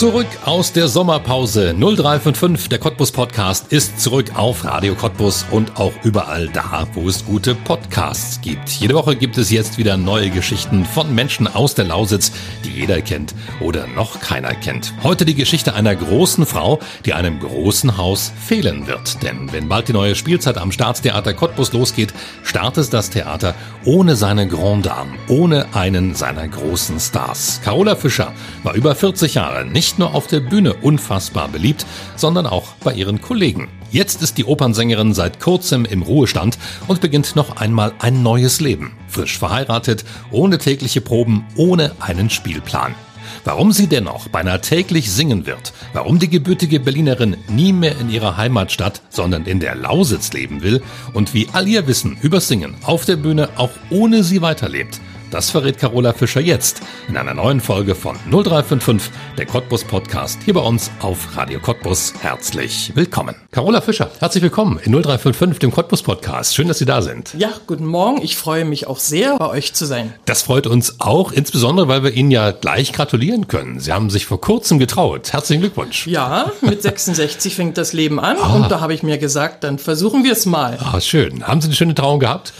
[0.00, 5.92] Zurück aus der Sommerpause 0355, der Cottbus Podcast ist zurück auf Radio Cottbus und auch
[6.04, 8.70] überall da, wo es gute Podcasts gibt.
[8.70, 12.32] Jede Woche gibt es jetzt wieder neue Geschichten von Menschen aus der Lausitz,
[12.64, 14.94] die jeder kennt oder noch keiner kennt.
[15.02, 19.22] Heute die Geschichte einer großen Frau, die einem großen Haus fehlen wird.
[19.22, 24.48] Denn wenn bald die neue Spielzeit am Staatstheater Cottbus losgeht, startet das Theater ohne seine
[24.48, 27.60] Grand Dame, ohne einen seiner großen Stars.
[27.62, 32.46] Carola Fischer war über 40 Jahre nicht nicht nur auf der Bühne unfassbar beliebt, sondern
[32.46, 33.66] auch bei ihren Kollegen.
[33.90, 38.92] Jetzt ist die Opernsängerin seit kurzem im Ruhestand und beginnt noch einmal ein neues Leben.
[39.08, 42.94] Frisch verheiratet, ohne tägliche Proben, ohne einen Spielplan.
[43.42, 48.36] Warum sie dennoch beinahe täglich singen wird, warum die gebürtige Berlinerin nie mehr in ihrer
[48.36, 50.82] Heimatstadt, sondern in der Lausitz leben will
[51.14, 55.50] und wie all ihr Wissen über Singen auf der Bühne auch ohne sie weiterlebt, das
[55.50, 60.60] verrät Carola Fischer jetzt in einer neuen Folge von 0355, der Cottbus Podcast, hier bei
[60.60, 62.12] uns auf Radio Cottbus.
[62.20, 63.36] Herzlich willkommen.
[63.52, 66.54] Carola Fischer, herzlich willkommen in 0355, dem Cottbus Podcast.
[66.54, 67.34] Schön, dass Sie da sind.
[67.38, 68.22] Ja, guten Morgen.
[68.22, 70.14] Ich freue mich auch sehr, bei euch zu sein.
[70.24, 73.78] Das freut uns auch, insbesondere, weil wir Ihnen ja gleich gratulieren können.
[73.78, 75.32] Sie haben sich vor kurzem getraut.
[75.32, 76.06] Herzlichen Glückwunsch.
[76.06, 78.54] Ja, mit 66 fängt das Leben an ah.
[78.54, 80.78] und da habe ich mir gesagt, dann versuchen wir es mal.
[80.80, 81.46] Ah, schön.
[81.46, 82.52] Haben Sie eine schöne Trauung gehabt?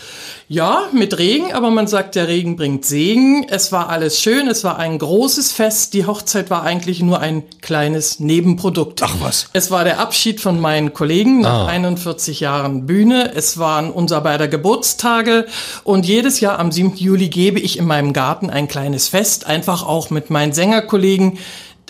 [0.53, 3.47] Ja, mit Regen, aber man sagt, der Regen bringt Segen.
[3.49, 5.95] Es war alles schön, es war ein großes Fest.
[5.95, 9.01] Die Hochzeit war eigentlich nur ein kleines Nebenprodukt.
[9.05, 9.47] Ach was.
[9.53, 11.67] Es war der Abschied von meinen Kollegen nach ah.
[11.67, 13.31] 41 Jahren Bühne.
[13.33, 15.47] Es waren unser beider Geburtstage
[15.85, 16.97] und jedes Jahr am 7.
[16.97, 21.39] Juli gebe ich in meinem Garten ein kleines Fest, einfach auch mit meinen Sängerkollegen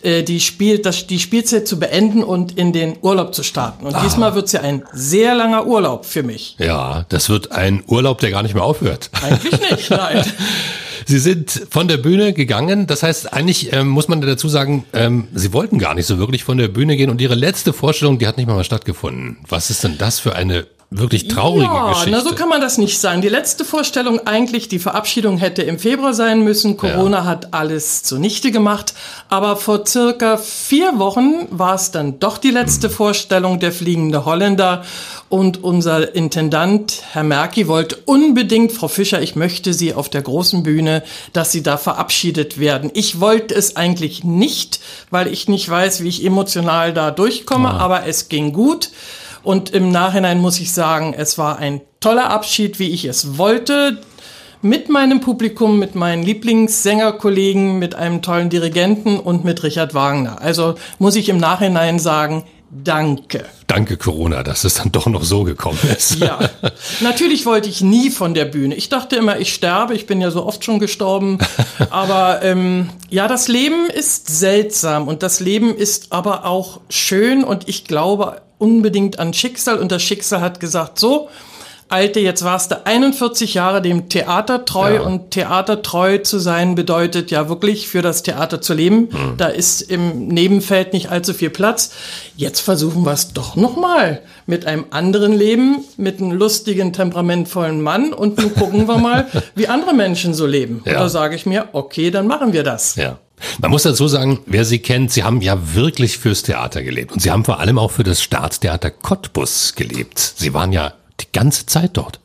[0.02, 3.86] die, Spiel, das, die Spielzeit zu beenden und in den Urlaub zu starten.
[3.86, 4.02] Und ah.
[4.02, 6.56] diesmal wird es ja ein sehr langer Urlaub für mich.
[6.58, 9.10] Ja, das wird ein Urlaub, der gar nicht mehr aufhört.
[9.22, 10.24] Eigentlich nicht, nein.
[11.06, 12.86] Sie sind von der Bühne gegangen.
[12.86, 16.44] Das heißt, eigentlich ähm, muss man dazu sagen, ähm, Sie wollten gar nicht so wirklich
[16.44, 19.38] von der Bühne gehen und Ihre letzte Vorstellung, die hat nicht mal stattgefunden.
[19.48, 22.10] Was ist denn das für eine wirklich traurige ja, Geschichte.
[22.10, 23.22] Na, so kann man das nicht sagen.
[23.22, 26.76] Die letzte Vorstellung eigentlich, die Verabschiedung hätte im Februar sein müssen.
[26.76, 27.24] Corona ja.
[27.26, 28.94] hat alles zunichte gemacht.
[29.28, 32.94] Aber vor circa vier Wochen war es dann doch die letzte hm.
[32.94, 34.84] Vorstellung der Fliegende Holländer.
[35.28, 40.64] Und unser Intendant, Herr Merki, wollte unbedingt, Frau Fischer, ich möchte Sie auf der großen
[40.64, 42.90] Bühne, dass Sie da verabschiedet werden.
[42.94, 44.80] Ich wollte es eigentlich nicht,
[45.10, 47.78] weil ich nicht weiß, wie ich emotional da durchkomme, ah.
[47.78, 48.90] aber es ging gut.
[49.42, 53.98] Und im Nachhinein muss ich sagen, es war ein toller Abschied, wie ich es wollte.
[54.62, 60.40] Mit meinem Publikum, mit meinen Lieblingssängerkollegen, mit einem tollen Dirigenten und mit Richard Wagner.
[60.42, 63.46] Also muss ich im Nachhinein sagen, Danke.
[63.66, 66.14] Danke, Corona, dass es dann doch noch so gekommen ist.
[66.20, 66.38] Ja,
[67.00, 68.76] natürlich wollte ich nie von der Bühne.
[68.76, 69.94] Ich dachte immer, ich sterbe.
[69.94, 71.38] Ich bin ja so oft schon gestorben.
[71.90, 77.68] Aber ähm, ja, das Leben ist seltsam und das Leben ist aber auch schön und
[77.68, 81.28] ich glaube unbedingt an Schicksal und das Schicksal hat gesagt, so,
[81.90, 85.00] Alte, jetzt warst du 41 Jahre dem Theater treu ja.
[85.00, 89.08] und Theater treu zu sein bedeutet ja wirklich für das Theater zu leben.
[89.10, 89.36] Mhm.
[89.36, 91.90] Da ist im Nebenfeld nicht allzu viel Platz.
[92.36, 98.12] Jetzt versuchen wir es doch nochmal mit einem anderen Leben, mit einem lustigen, temperamentvollen Mann
[98.12, 100.82] und nun gucken wir mal, wie andere Menschen so leben.
[100.84, 100.92] Ja.
[100.92, 102.94] Und da sage ich mir, okay, dann machen wir das.
[102.94, 103.18] Ja.
[103.60, 107.20] Man muss dazu sagen, wer Sie kennt, Sie haben ja wirklich fürs Theater gelebt und
[107.20, 110.18] Sie haben vor allem auch für das Staatstheater Cottbus gelebt.
[110.36, 112.20] Sie waren ja die ganze Zeit dort.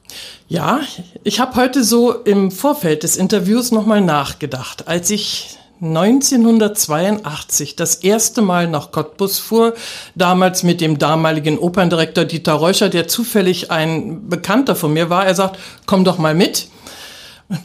[0.48, 0.82] Ja,
[1.24, 4.88] ich habe heute so im Vorfeld des Interviews nochmal nachgedacht.
[4.88, 9.74] Als ich 1982 das erste Mal nach Cottbus fuhr,
[10.16, 15.26] damals mit dem damaligen Operndirektor Dieter Reuscher, der zufällig ein Bekannter von mir war.
[15.26, 16.70] Er sagt, komm doch mal mit.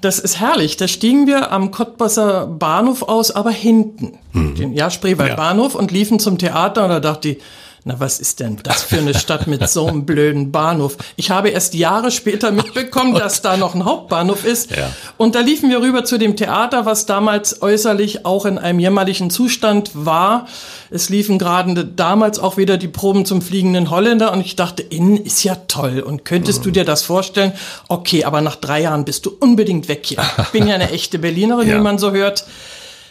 [0.01, 0.77] Das ist herrlich.
[0.77, 4.19] Da stiegen wir am Cottbusser Bahnhof aus, aber hinten.
[4.33, 4.55] Mhm.
[4.55, 5.37] Den, ja, Spreewald ja.
[5.37, 7.39] Bahnhof und liefen zum Theater und da dachte ich,
[7.84, 10.98] na, was ist denn das für eine Stadt mit so einem blöden Bahnhof?
[11.16, 14.71] Ich habe erst Jahre später mitbekommen, dass da noch ein Hauptbahnhof ist.
[14.77, 14.91] Ja.
[15.16, 19.30] Und da liefen wir rüber zu dem Theater, was damals äußerlich auch in einem jämmerlichen
[19.30, 20.47] Zustand war.
[20.91, 25.16] Es liefen gerade damals auch wieder die Proben zum fliegenden Holländer und ich dachte, innen
[25.16, 26.00] ist ja toll.
[26.00, 26.65] Und könntest mhm.
[26.65, 27.53] du dir das vorstellen?
[27.88, 30.18] Okay, aber nach drei Jahren bist du unbedingt weg hier.
[30.38, 31.77] Ich bin ja eine echte Berlinerin, ja.
[31.77, 32.44] wie man so hört.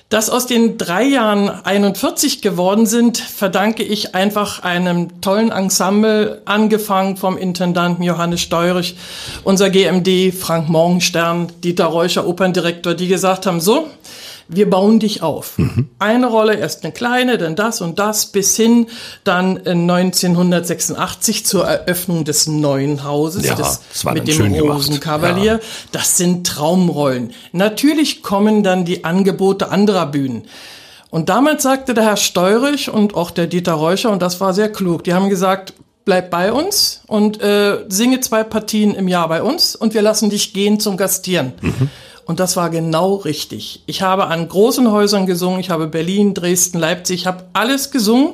[0.10, 7.16] Dass aus den drei Jahren 41 geworden sind, verdanke ich einfach einem tollen Ensemble, angefangen
[7.16, 8.96] vom Intendanten Johannes Steurich,
[9.44, 13.88] unser GMD Frank Morgenstern, Dieter Reuscher, Operndirektor, die gesagt haben, so,
[14.50, 15.58] wir bauen dich auf.
[15.58, 15.90] Mhm.
[16.00, 18.88] Eine Rolle, erst eine kleine, dann das und das, bis hin
[19.24, 23.80] dann 1986 zur Eröffnung des neuen Hauses, ja, des,
[24.12, 25.54] mit dem Rosenkavalier.
[25.54, 25.60] Ja.
[25.92, 27.32] Das sind Traumrollen.
[27.52, 30.46] Natürlich kommen dann die Angebote anderer Bühnen.
[31.12, 34.72] Und damals sagte der Herr Steurich und auch der Dieter Räucher, und das war sehr
[34.72, 35.74] klug, die haben gesagt,
[36.06, 40.32] bleib bei uns und äh, singe zwei Partien im Jahr bei uns und wir lassen
[40.32, 41.54] dich gehen zum Gastieren.
[41.62, 41.90] Mhm.
[42.30, 43.82] Und das war genau richtig.
[43.88, 48.34] Ich habe an großen Häusern gesungen, ich habe Berlin, Dresden, Leipzig, ich habe alles gesungen.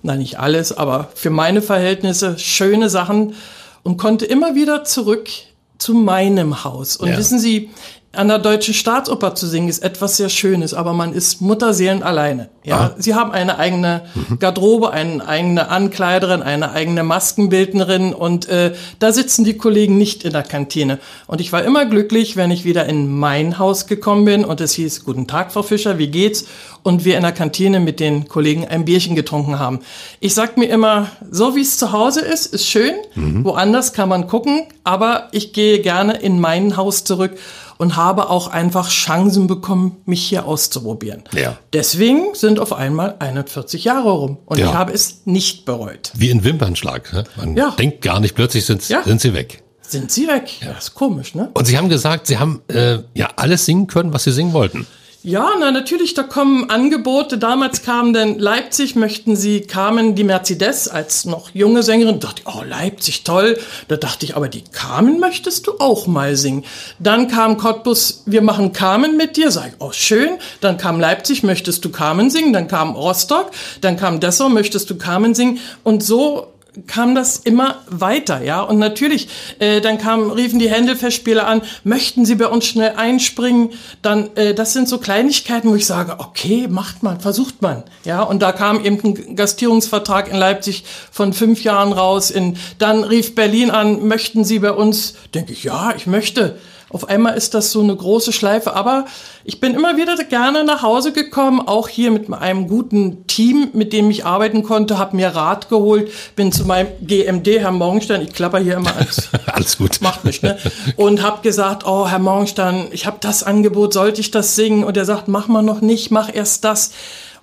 [0.00, 3.34] Nein, nicht alles, aber für meine Verhältnisse schöne Sachen
[3.82, 5.28] und konnte immer wieder zurück
[5.76, 6.96] zu meinem Haus.
[6.96, 7.18] Und ja.
[7.18, 7.68] wissen Sie,
[8.16, 12.48] an der Deutschen Staatsoper zu singen ist etwas sehr Schönes, aber man ist Mutterseelen alleine.
[12.64, 12.94] Ja, Aha.
[12.96, 14.38] sie haben eine eigene mhm.
[14.38, 20.32] Garderobe, eine eigene Ankleiderin, eine eigene Maskenbildnerin und äh, da sitzen die Kollegen nicht in
[20.32, 20.98] der Kantine.
[21.26, 24.72] Und ich war immer glücklich, wenn ich wieder in mein Haus gekommen bin und es
[24.72, 26.46] hieß, guten Tag, Frau Fischer, wie geht's?
[26.82, 29.80] Und wir in der Kantine mit den Kollegen ein Bierchen getrunken haben.
[30.20, 32.94] Ich sag mir immer, so wie es zu Hause ist, ist schön.
[33.14, 33.44] Mhm.
[33.44, 37.38] Woanders kann man gucken, aber ich gehe gerne in mein Haus zurück
[37.84, 41.22] und habe auch einfach Chancen bekommen, mich hier auszuprobieren.
[41.34, 41.58] Ja.
[41.74, 44.68] Deswegen sind auf einmal 41 Jahre rum und ja.
[44.68, 46.10] ich habe es nicht bereut.
[46.14, 47.12] Wie ein Wimpernschlag.
[47.12, 47.24] Ne?
[47.36, 47.74] Man ja.
[47.78, 49.02] denkt gar nicht, plötzlich sind, ja.
[49.02, 49.62] sind sie weg.
[49.82, 50.62] Sind sie weg?
[50.62, 50.72] Ja.
[50.72, 51.50] Das ist komisch, ne?
[51.52, 54.86] Und Sie haben gesagt, Sie haben äh, ja alles singen können, was Sie singen wollten.
[55.26, 57.38] Ja, na natürlich, da kommen Angebote.
[57.38, 62.20] Damals kam denn Leipzig, möchten sie, kamen die Mercedes als noch junge Sängerin.
[62.20, 63.58] Da dachte ich, oh, Leipzig, toll.
[63.88, 66.66] Da dachte ich, aber die Carmen möchtest du auch mal singen.
[66.98, 69.50] Dann kam Cottbus, wir machen Carmen mit dir.
[69.50, 70.36] Sag ich, oh, schön.
[70.60, 72.52] Dann kam Leipzig, möchtest du Carmen singen?
[72.52, 73.50] Dann kam Rostock,
[73.80, 75.58] dann kam Dessau, möchtest du Carmen singen?
[75.84, 76.53] Und so
[76.86, 78.62] kam das immer weiter, ja.
[78.62, 79.28] Und natürlich,
[79.58, 83.70] äh, dann kam, riefen die Händelfestspieler an, möchten Sie bei uns schnell einspringen?
[84.02, 88.22] Dann, äh, das sind so Kleinigkeiten, wo ich sage, okay, macht man, versucht man, ja.
[88.22, 92.30] Und da kam eben ein Gastierungsvertrag in Leipzig von fünf Jahren raus.
[92.30, 95.14] In, dann rief Berlin an, möchten Sie bei uns?
[95.34, 96.58] Denke ich, ja, ich möchte.
[96.94, 99.06] Auf einmal ist das so eine große Schleife, aber
[99.42, 103.92] ich bin immer wieder gerne nach Hause gekommen, auch hier mit einem guten Team, mit
[103.92, 108.32] dem ich arbeiten konnte, habe mir Rat geholt, bin zu meinem GMD, Herr Morgenstern, ich
[108.32, 110.56] klapper hier immer als alles gut, macht nicht, ne?
[110.94, 114.84] Und habe gesagt, oh Herr Morgenstern, ich habe das Angebot, sollte ich das singen?
[114.84, 116.92] Und er sagt, mach mal noch nicht, mach erst das.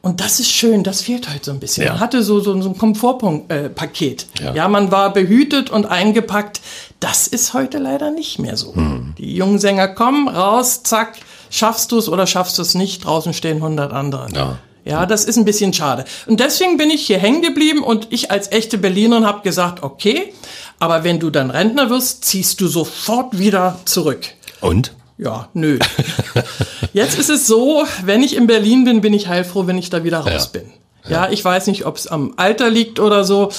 [0.01, 1.86] Und das ist schön, das fehlt heute so ein bisschen.
[1.86, 1.92] Ja.
[1.94, 4.25] Man hatte so, so, so ein Komfortpaket.
[4.39, 4.53] Äh, ja.
[4.56, 6.62] ja, man war behütet und eingepackt.
[7.00, 8.74] Das ist heute leider nicht mehr so.
[8.74, 9.13] Hm.
[9.19, 11.19] Die jungen Sänger kommen, raus, zack,
[11.51, 14.27] schaffst du es oder schaffst du es nicht, draußen stehen hundert andere.
[14.33, 14.57] Ja.
[14.83, 16.06] Ja, das ist ein bisschen schade.
[16.25, 20.33] Und deswegen bin ich hier hängen geblieben und ich als echte Berlinerin habe gesagt, okay,
[20.80, 24.25] aber wenn du dann Rentner wirst, ziehst du sofort wieder zurück.
[24.59, 24.94] Und?
[25.21, 25.77] Ja, nö.
[26.94, 30.03] Jetzt ist es so, wenn ich in Berlin bin, bin ich heilfroh, wenn ich da
[30.03, 30.59] wieder raus ja.
[30.59, 30.71] bin.
[31.07, 33.51] Ja, ich weiß nicht, ob es am Alter liegt oder so.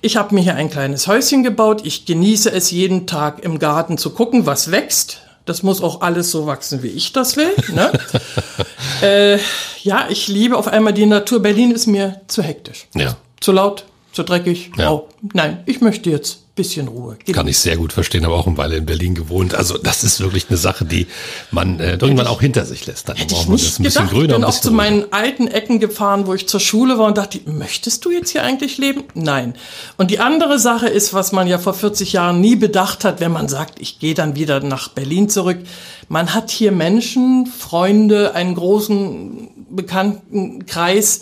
[0.00, 1.82] Ich habe mir hier ein kleines Häuschen gebaut.
[1.84, 5.20] Ich genieße es jeden Tag im Garten zu gucken, was wächst.
[5.44, 7.54] Das muss auch alles so wachsen, wie ich das will.
[7.72, 7.92] Ne?
[9.02, 9.38] äh,
[9.82, 11.40] ja, ich liebe auf einmal die Natur.
[11.40, 12.88] Berlin ist mir zu hektisch.
[12.94, 13.16] Ja.
[13.40, 14.72] Zu laut, zu dreckig.
[14.76, 14.90] Ja.
[14.90, 17.16] Oh, nein, ich möchte jetzt bisschen Ruhe.
[17.22, 19.54] Geht Kann ich sehr gut verstehen, aber auch eine Weile in Berlin gewohnt.
[19.54, 21.06] Also das ist wirklich eine Sache, die
[21.50, 23.08] man äh, irgendwann auch hinter sich lässt.
[23.08, 24.30] Dann hätte braucht man das ein bisschen grüner.
[24.30, 27.40] Ich bin auch zu meinen alten Ecken gefahren, wo ich zur Schule war und dachte,
[27.44, 29.04] möchtest du jetzt hier eigentlich leben?
[29.14, 29.54] Nein.
[29.98, 33.32] Und die andere Sache ist, was man ja vor 40 Jahren nie bedacht hat, wenn
[33.32, 35.58] man sagt, ich gehe dann wieder nach Berlin zurück.
[36.08, 41.20] Man hat hier Menschen, Freunde, einen großen bekannten Kreis,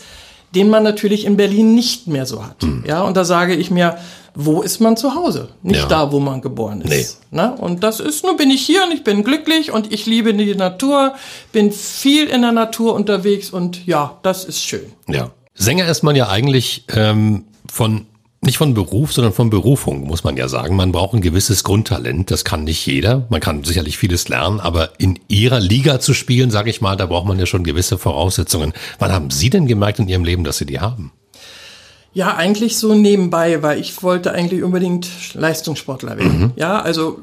[0.54, 2.62] den man natürlich in Berlin nicht mehr so hat.
[2.62, 2.85] Mhm.
[2.87, 3.99] Ja, und da sage ich mir,
[4.35, 5.49] wo ist man zu Hause?
[5.62, 5.87] Nicht ja.
[5.87, 7.21] da, wo man geboren ist.
[7.31, 7.41] Nee.
[7.41, 7.55] Ne?
[7.57, 10.55] Und das ist, nur bin ich hier und ich bin glücklich und ich liebe die
[10.55, 11.14] Natur,
[11.53, 14.93] bin viel in der Natur unterwegs und ja, das ist schön.
[15.09, 15.31] Ja.
[15.55, 18.07] Sänger ist man ja eigentlich ähm, von
[18.45, 20.76] nicht von Beruf, sondern von Berufung, muss man ja sagen.
[20.76, 22.31] Man braucht ein gewisses Grundtalent.
[22.31, 23.26] Das kann nicht jeder.
[23.31, 27.07] Man kann sicherlich vieles lernen, aber in ihrer Liga zu spielen, sage ich mal, da
[27.07, 28.75] braucht man ja schon gewisse Voraussetzungen.
[28.99, 31.12] Wann haben Sie denn gemerkt in Ihrem Leben, dass Sie die haben?
[32.14, 36.40] Ja, eigentlich so nebenbei, weil ich wollte eigentlich unbedingt Leistungssportler werden.
[36.40, 36.52] Mhm.
[36.56, 37.18] Ja, also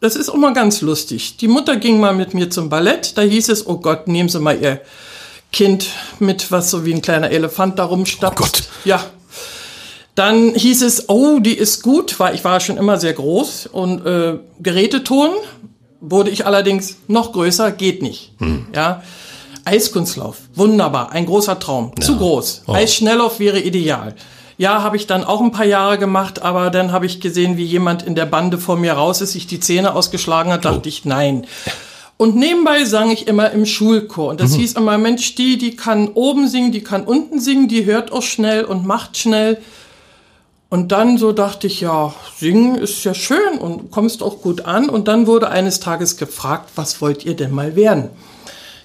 [0.00, 1.36] das ist immer ganz lustig.
[1.38, 4.38] Die Mutter ging mal mit mir zum Ballett, da hieß es, oh Gott, nehmen Sie
[4.38, 4.80] mal Ihr
[5.50, 8.38] Kind mit, was so wie ein kleiner Elefant da rumstapft.
[8.38, 8.62] Oh Gott.
[8.84, 9.04] Ja.
[10.14, 14.06] Dann hieß es, oh, die ist gut, weil ich war schon immer sehr groß und
[14.06, 15.30] äh, Geräteton
[16.00, 18.40] wurde ich allerdings noch größer, geht nicht.
[18.40, 18.66] Mhm.
[18.74, 19.02] Ja.
[19.64, 21.92] Eiskunstlauf, wunderbar, ein großer Traum.
[21.98, 22.04] Ja.
[22.04, 22.62] Zu groß.
[22.66, 22.72] Oh.
[22.72, 24.14] Eisschnelllauf wäre ideal.
[24.56, 27.64] Ja, habe ich dann auch ein paar Jahre gemacht, aber dann habe ich gesehen, wie
[27.64, 30.88] jemand in der Bande vor mir raus ist, sich die Zähne ausgeschlagen hat, dachte oh.
[30.88, 31.46] ich, nein.
[32.16, 34.30] Und nebenbei sang ich immer im Schulchor.
[34.30, 34.56] Und das Mhm.
[34.60, 38.22] hieß immer, Mensch, die, die kann oben singen, die kann unten singen, die hört auch
[38.22, 39.58] schnell und macht schnell.
[40.68, 44.88] Und dann so dachte ich, ja, singen ist ja schön und kommst auch gut an.
[44.88, 48.08] Und dann wurde eines Tages gefragt, was wollt ihr denn mal werden?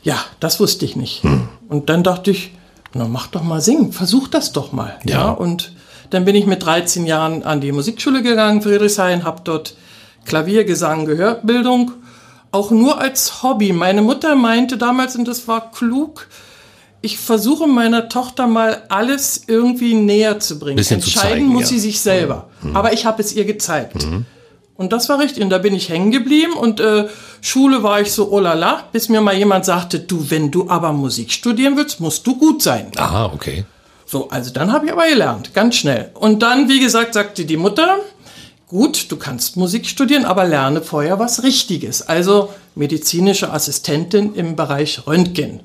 [0.03, 1.23] Ja, das wusste ich nicht.
[1.23, 1.47] Hm.
[1.67, 2.51] Und dann dachte ich,
[2.93, 4.97] na mach doch mal singen, versuch das doch mal.
[5.05, 5.29] Ja.
[5.29, 5.73] und
[6.09, 9.75] dann bin ich mit 13 Jahren an die Musikschule gegangen, Friedrichshain, habe dort
[10.25, 11.91] Klavier, Gesang, Gehörbildung,
[12.51, 13.73] auch nur als Hobby.
[13.73, 16.27] Meine Mutter meinte damals, und das war klug,
[17.01, 20.77] ich versuche meiner Tochter mal alles irgendwie näher zu bringen.
[20.77, 21.67] Bisschen zu Entscheiden zeigen, muss ja.
[21.67, 22.49] sie sich selber.
[22.73, 24.05] Aber ich habe es ihr gezeigt.
[24.79, 25.43] Und das war richtig.
[25.43, 26.53] Und da bin ich hängen geblieben.
[26.53, 27.09] Und äh,
[27.41, 30.69] Schule war ich so, oh la la, bis mir mal jemand sagte, du, wenn du
[30.69, 32.89] aber Musik studieren willst, musst du gut sein.
[32.95, 33.65] Aha, okay.
[34.05, 36.11] So, also dann habe ich aber gelernt, ganz schnell.
[36.13, 37.97] Und dann, wie gesagt, sagte die Mutter,
[38.69, 42.07] gut, du kannst Musik studieren, aber lerne vorher was Richtiges.
[42.07, 45.59] Also medizinische Assistentin im Bereich Röntgen.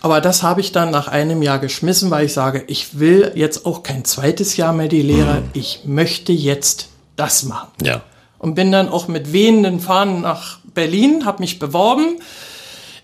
[0.00, 3.66] Aber das habe ich dann nach einem Jahr geschmissen, weil ich sage, ich will jetzt
[3.66, 5.42] auch kein zweites Jahr mehr die Lehre.
[5.54, 6.86] Ich möchte jetzt
[7.16, 7.70] das machen.
[7.82, 8.02] Ja.
[8.42, 12.16] Und bin dann auch mit wehenden Fahnen nach Berlin, habe mich beworben.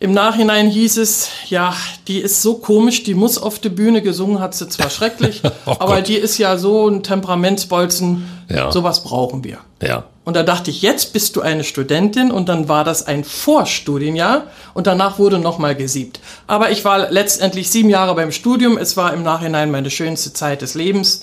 [0.00, 1.74] Im Nachhinein hieß es, ja,
[2.08, 5.76] die ist so komisch, die muss auf der Bühne gesungen, hat sie zwar schrecklich, Oh
[5.78, 8.72] aber die ist ja so ein Temperamentsbolzen, Ja.
[8.72, 9.58] sowas brauchen wir.
[9.80, 10.04] Ja.
[10.24, 14.44] Und da dachte ich, jetzt bist du eine Studentin und dann war das ein Vorstudienjahr
[14.74, 16.18] und danach wurde nochmal gesiebt.
[16.48, 20.62] Aber ich war letztendlich sieben Jahre beim Studium, es war im Nachhinein meine schönste Zeit
[20.62, 21.22] des Lebens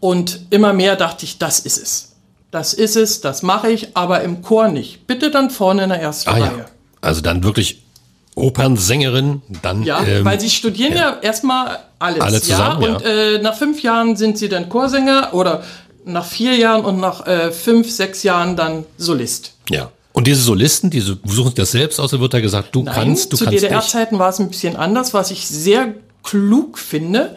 [0.00, 2.15] und immer mehr dachte ich, das ist es.
[2.50, 5.06] Das ist es, das mache ich, aber im Chor nicht.
[5.06, 6.42] Bitte dann vorne in der ersten Ah Reihe.
[6.58, 6.64] ja.
[7.00, 7.82] Also dann wirklich
[8.34, 12.20] Opernsängerin, dann Ja, ähm, weil sie studieren ja, erstmal alles.
[12.20, 12.88] Alle zusammen, ja.
[12.88, 12.94] ja.
[12.96, 15.62] Und äh, nach fünf Jahren sind sie dann Chorsänger oder
[16.04, 19.54] nach vier Jahren und nach äh, fünf, sechs Jahren dann Solist.
[19.70, 19.90] ja.
[20.12, 22.94] Und diese Solisten, die suchen sich das selbst aus, da wird da gesagt, du Nein,
[22.94, 23.64] kannst, du zu kannst nicht.
[23.64, 27.36] DDR-Zeiten war es ein bisschen anders, was ich sehr klug finde.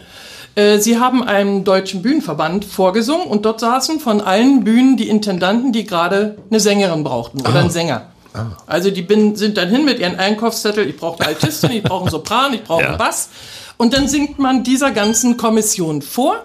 [0.55, 5.71] Äh, Sie haben einem deutschen Bühnenverband vorgesungen und dort saßen von allen Bühnen die Intendanten,
[5.71, 8.07] die gerade eine Sängerin brauchten oder einen Sänger.
[8.67, 12.01] Also die bin, sind dann hin mit ihren Einkaufszettel, ich brauche eine Altistin, ich brauche
[12.03, 12.89] einen Sopran, ich brauche Ja.
[12.89, 13.29] einen Bass.
[13.77, 16.35] Und dann singt man dieser ganzen Kommission vor.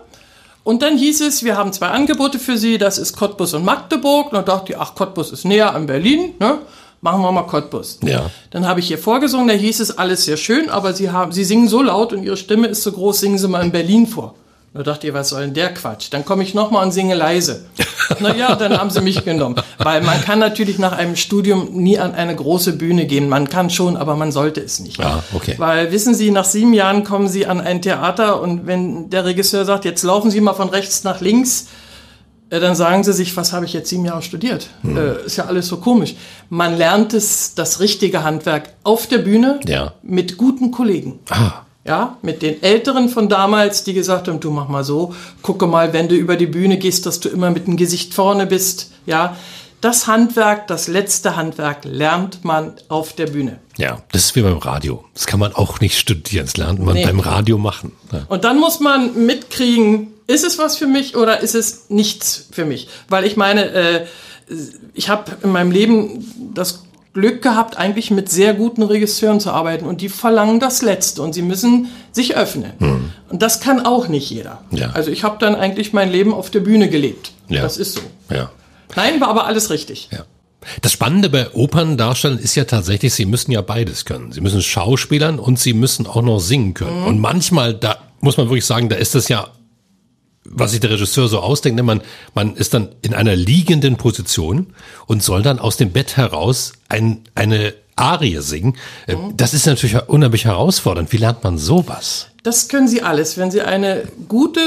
[0.65, 4.27] Und dann hieß es, wir haben zwei Angebote für Sie, das ist Cottbus und Magdeburg.
[4.29, 6.59] Und dann dachte ich, ach, Cottbus ist näher an Berlin, ne?
[7.05, 7.99] Machen wir mal Cottbus.
[8.03, 8.31] Ja.
[8.49, 11.45] Dann habe ich ihr vorgesungen, da hieß es alles sehr schön, aber Sie haben, Sie
[11.45, 14.37] singen so laut und Ihre Stimme ist so groß, singen Sie mal in Berlin vor.
[14.73, 16.09] Da dachte ich, was soll denn der Quatsch?
[16.11, 17.67] Dann komme ich nochmal und singe leise.
[18.21, 19.57] naja, dann haben sie mich genommen.
[19.77, 23.29] Weil man kann natürlich nach einem Studium nie an eine große Bühne gehen.
[23.29, 24.99] Man kann schon, aber man sollte es nicht.
[24.99, 25.57] Ah, okay.
[25.59, 29.67] Weil wissen Sie, nach sieben Jahren kommen Sie an ein Theater und wenn der Regisseur
[29.67, 31.67] sagt, jetzt laufen Sie mal von rechts nach links,
[32.55, 34.69] äh, dann sagen Sie sich, was habe ich jetzt sieben Jahre studiert?
[34.83, 34.97] Hm.
[34.97, 36.15] Äh, ist ja alles so komisch.
[36.51, 39.93] Man lernt es, das richtige Handwerk auf der Bühne Ja.
[40.03, 41.19] mit guten Kollegen.
[41.31, 41.53] Ah,
[41.87, 45.93] Ja, mit den Älteren von damals, die gesagt haben, du mach mal so, gucke mal,
[45.93, 48.91] wenn du über die Bühne gehst, dass du immer mit dem Gesicht vorne bist.
[49.05, 49.37] Ja,
[49.85, 53.59] das Handwerk, das letzte Handwerk lernt man auf der Bühne.
[53.77, 55.05] ja, das ist wie beim Radio.
[55.15, 57.05] Das kann man auch nicht studieren, das lernt man Nee.
[57.05, 57.93] beim Radio machen.
[58.13, 58.23] Ja.
[58.29, 62.65] Und dann muss man mitkriegen, ist es was für mich oder ist es nichts für
[62.65, 62.89] mich?
[63.09, 64.07] Weil ich meine, äh,
[64.95, 69.85] ich habe in meinem Leben das Glück gehabt, eigentlich mit sehr guten Regisseuren zu arbeiten
[69.87, 72.73] und die verlangen das Letzte und sie müssen sich öffnen.
[73.29, 74.61] Und das kann auch nicht jeder.
[74.71, 74.79] Hm.
[74.79, 74.91] Ja.
[74.95, 77.33] Also ich habe dann eigentlich mein Leben auf der Bühne gelebt.
[77.49, 77.63] Ja.
[77.63, 78.01] Das ist so.
[78.31, 78.51] Ja.
[78.97, 80.09] Nein, war aber alles richtig.
[80.13, 80.25] Ja.
[80.81, 84.33] Das Spannende bei Operndarstellern ist ja tatsächlich, sie müssen ja beides können.
[84.33, 87.01] Sie müssen schauspielern und sie müssen auch noch singen können.
[87.01, 87.07] Mhm.
[87.07, 89.49] Und manchmal, da muss man wirklich sagen, da ist das ja,
[90.47, 92.01] was sich der Regisseur so ausdenkt, ne, man,
[92.35, 94.75] man ist dann in einer liegenden Position
[95.07, 98.77] und soll dann aus dem Bett heraus ein, eine Arie singen.
[99.07, 99.37] Äh, Mhm.
[99.37, 101.13] Das ist natürlich unheimlich herausfordernd.
[101.13, 102.29] Wie lernt man sowas?
[102.45, 103.39] Das können Sie alles.
[103.39, 104.61] Wenn Sie eine gute,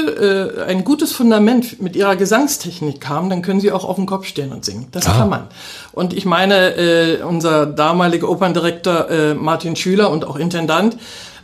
[0.58, 4.26] äh, ein gutes Fundament mit Ihrer Gesangstechnik haben, dann können Sie auch auf dem Kopf
[4.26, 4.88] stehen und singen.
[4.90, 5.12] Das Ah.
[5.12, 5.44] kann man.
[5.92, 10.96] Und ich meine, äh, unser damaliger Operndirektor äh, Martin Schüler und auch Intendant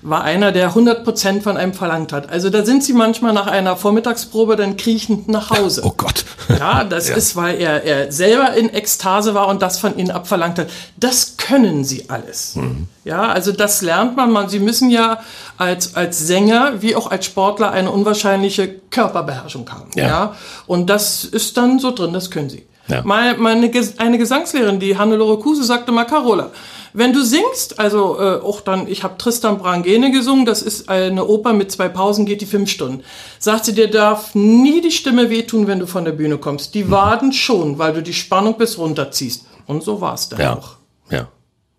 [0.05, 2.29] war einer, der 100 Prozent von einem verlangt hat.
[2.29, 5.81] Also da sind Sie manchmal nach einer Vormittagsprobe dann kriechend nach Hause.
[5.83, 6.27] Oh Gott.
[6.51, 10.59] Ja, das ist, weil er, er selber in Ekstase war und das von ihnen abverlangt
[10.59, 10.69] hat.
[10.99, 12.55] Das können sie alles.
[12.57, 12.87] Mhm.
[13.05, 14.31] Ja, also das lernt man.
[14.31, 14.51] man.
[14.51, 15.21] Sie müssen ja
[15.57, 19.91] als, als Sänger wie auch als Sportler eine unwahrscheinliche Körperbeherrschung haben.
[19.95, 20.07] Ja.
[20.07, 20.37] Ja.
[20.67, 22.67] Und das ist dann so drin, das können sie.
[22.89, 23.01] Ja.
[23.05, 26.51] Meine, meine, eine Gesangslehrerin, die Hannelore Kuse, sagte mal, Carola,
[26.97, 31.27] wenn du singst, also äh, auch dann, ich habe Tristan Brangene gesungen, das ist eine
[31.27, 33.03] Oper mit zwei Pausen, geht die fünf Stunden.
[33.41, 36.75] Sagt sie, dir darf nie die Stimme wehtun, wenn du von der Bühne kommst.
[36.75, 39.45] Die Waden schon, weil du die Spannung bis runterziehst.
[39.67, 40.57] Und so war es dann Ja.
[40.57, 40.77] auch.
[41.11, 41.29] Ja.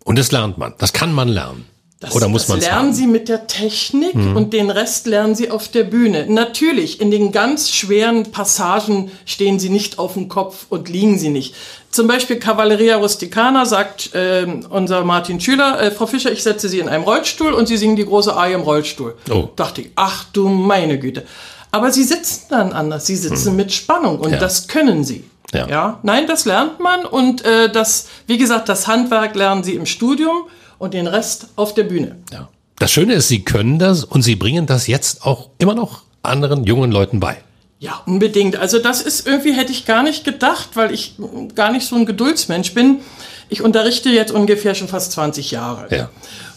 [0.04, 0.74] Und das lernt man.
[0.78, 1.64] Das kann man lernen.
[1.98, 4.36] Das, Oder muss man lernen Sie mit der Technik Mhm.
[4.36, 6.26] und den Rest lernen Sie auf der Bühne.
[6.28, 11.30] Natürlich, in den ganz schweren Passagen stehen Sie nicht auf dem Kopf und liegen Sie
[11.30, 11.54] nicht.
[11.90, 16.80] Zum Beispiel Cavalleria Rusticana sagt ähm, unser Martin Schüler, äh, Frau Fischer, ich setze Sie
[16.80, 19.14] in einem Rollstuhl und Sie singen die große Arie im Rollstuhl.
[19.30, 19.48] Oh.
[19.56, 21.24] Dachte ich, ach du meine Güte.
[21.72, 24.34] Aber Sie sitzen dann anders, Sie sitzen mit Spannung und Mhm.
[24.34, 24.38] Ja.
[24.40, 25.24] das können Sie.
[25.54, 25.66] Ja.
[25.68, 29.86] ja, nein, das lernt man und äh, das, wie gesagt, das Handwerk lernen Sie im
[29.86, 30.42] Studium
[30.78, 32.16] und den Rest auf der Bühne.
[32.32, 32.48] Ja.
[32.78, 36.64] Das Schöne ist, Sie können das und Sie bringen das jetzt auch immer noch anderen
[36.64, 37.38] jungen Leuten bei.
[37.78, 38.56] Ja, unbedingt.
[38.56, 41.16] Also das ist irgendwie, hätte ich gar nicht gedacht, weil ich
[41.54, 43.00] gar nicht so ein Geduldsmensch bin.
[43.48, 45.94] Ich unterrichte jetzt ungefähr schon fast 20 Jahre.
[45.94, 46.10] Ja.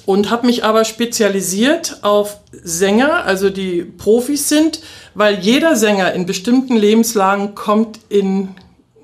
[0.05, 4.79] Und habe mich aber spezialisiert auf Sänger, also die Profis sind,
[5.13, 8.55] weil jeder Sänger in bestimmten Lebenslagen kommt in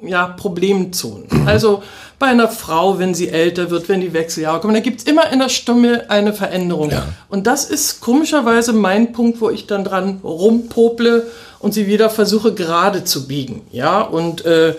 [0.01, 1.27] ja, Problemzonen.
[1.45, 1.83] Also
[2.19, 5.39] bei einer Frau, wenn sie älter wird, wenn die Wechseljahre kommen, da gibt's immer in
[5.39, 6.91] der Stimme eine Veränderung.
[6.91, 7.07] Ja.
[7.29, 11.27] Und das ist komischerweise mein Punkt, wo ich dann dran rumpople
[11.59, 13.61] und sie wieder versuche gerade zu biegen.
[13.71, 14.75] Ja, und äh,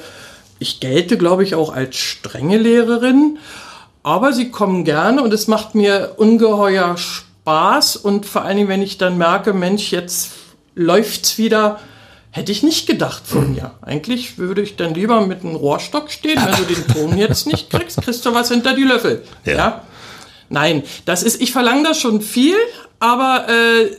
[0.59, 3.39] ich gelte, glaube ich, auch als strenge Lehrerin,
[4.03, 8.83] aber sie kommen gerne und es macht mir ungeheuer Spaß und vor allen Dingen, wenn
[8.83, 10.31] ich dann merke, Mensch, jetzt
[10.75, 11.81] läuft's wieder,
[12.37, 13.73] hätte ich nicht gedacht von mir.
[13.81, 17.71] Eigentlich würde ich dann lieber mit einem Rohrstock stehen, wenn du den Ton jetzt nicht
[17.71, 19.25] kriegst, kriegst du was hinter die Löffel.
[19.47, 19.55] Ja.
[19.55, 19.85] ja?
[20.51, 22.57] Nein, das ist, ich verlange da schon viel,
[23.01, 23.91] aber äh,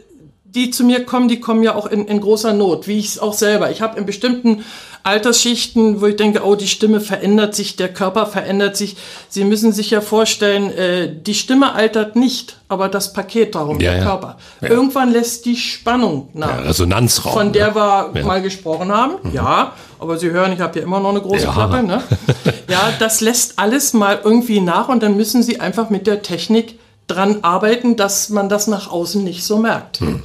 [0.57, 3.19] die zu mir kommen, die kommen ja auch in, in großer Not, wie ich es
[3.19, 3.69] auch selber.
[3.69, 4.65] Ich habe in bestimmten
[5.03, 8.97] Altersschichten, wo ich denke, oh, die Stimme verändert sich, der Körper verändert sich.
[9.29, 13.91] Sie müssen sich ja vorstellen, äh, die Stimme altert nicht, aber das Paket darum, Ja,
[13.91, 14.05] der ja.
[14.05, 14.37] Körper.
[14.61, 14.69] Ja.
[14.69, 16.65] Irgendwann lässt die Spannung nach.
[16.65, 17.33] Resonanzraum.
[17.33, 17.75] Von der ne?
[17.75, 18.11] wir.
[18.15, 18.27] Mhm.
[18.27, 19.13] mal gesprochen haben.
[19.31, 21.53] Ja, aber Sie hören, ich habe ja immer noch eine große Ja.
[21.53, 21.83] Klappe.
[21.83, 22.01] Ne?
[22.69, 26.79] Ja, das lässt alles mal irgendwie nach und dann müssen Sie einfach mit der Technik
[27.07, 30.01] dran arbeiten, dass man das nach außen nicht so merkt.
[30.01, 30.23] Hm.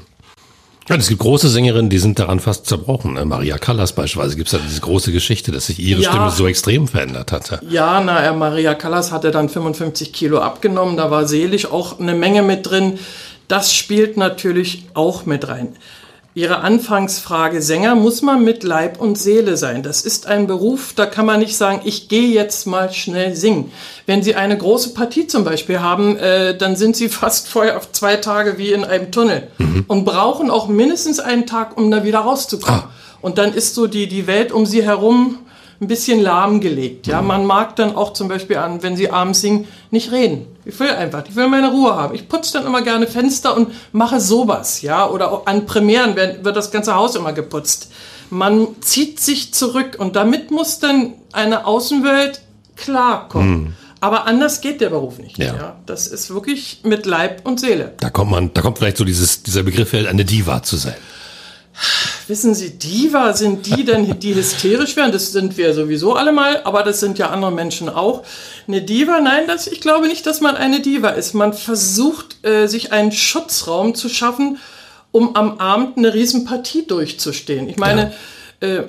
[0.88, 3.14] Ja, es gibt große Sängerinnen, die sind daran fast zerbrochen.
[3.14, 3.24] ne?
[3.24, 6.10] Maria Callas beispielsweise gibt es ja diese große Geschichte, dass sich ihre Ja.
[6.10, 7.60] Stimme so extrem verändert hatte.
[7.68, 12.14] Ja, na, äh, Maria Callas hatte dann 55 Kilo abgenommen, da war seelisch auch eine
[12.14, 12.98] Menge mit drin.
[13.48, 15.76] Das spielt natürlich auch mit rein.
[16.34, 19.82] Ihre Anfangsfrage, Sänger muss man mit Leib und Seele sein.
[19.82, 23.70] Das ist ein Beruf, da kann man nicht sagen, ich gehe jetzt mal schnell singen.
[24.06, 27.92] Wenn Sie eine große Partie zum Beispiel haben, äh, dann sind Sie fast vorher auf
[27.92, 29.48] zwei Tage wie in einem Tunnel
[29.88, 32.84] und brauchen auch mindestens einen Tag, um da wieder rauszukommen.
[32.84, 32.90] Ah.
[33.20, 35.38] Und dann ist so die, die Welt um Sie herum
[35.82, 37.08] ein bisschen lahmgelegt.
[37.08, 40.46] Ja, man mag dann auch zum Beispiel an, wenn sie abends singen, nicht reden.
[40.64, 42.14] Ich will einfach, ich will meine Ruhe haben.
[42.14, 45.08] Ich putze dann immer gerne Fenster und mache sowas, ja.
[45.08, 47.90] Oder auch an Premieren wird, das ganze Haus immer geputzt.
[48.30, 52.40] Man zieht sich zurück und damit muss dann eine Außenwelt
[52.76, 53.76] klarkommen.
[54.00, 55.36] Aber anders geht der Beruf nicht.
[55.38, 55.54] Ja.
[55.54, 55.76] Ja.
[55.86, 57.92] Das ist wirklich mit Leib und Seele.
[57.98, 60.96] Da kommt man, da kommt vielleicht so dieses, dieser Begriff, eine Diva zu sein.
[62.32, 65.12] Wissen Sie, Diva sind die denn, die hysterisch werden?
[65.12, 68.22] Das sind wir sowieso alle mal, aber das sind ja andere Menschen auch.
[68.66, 71.34] Eine Diva, nein, das, ich glaube nicht, dass man eine Diva ist.
[71.34, 74.56] Man versucht, äh, sich einen Schutzraum zu schaffen,
[75.10, 77.68] um am Abend eine Riesenpartie durchzustehen.
[77.68, 78.10] Ich meine, äh,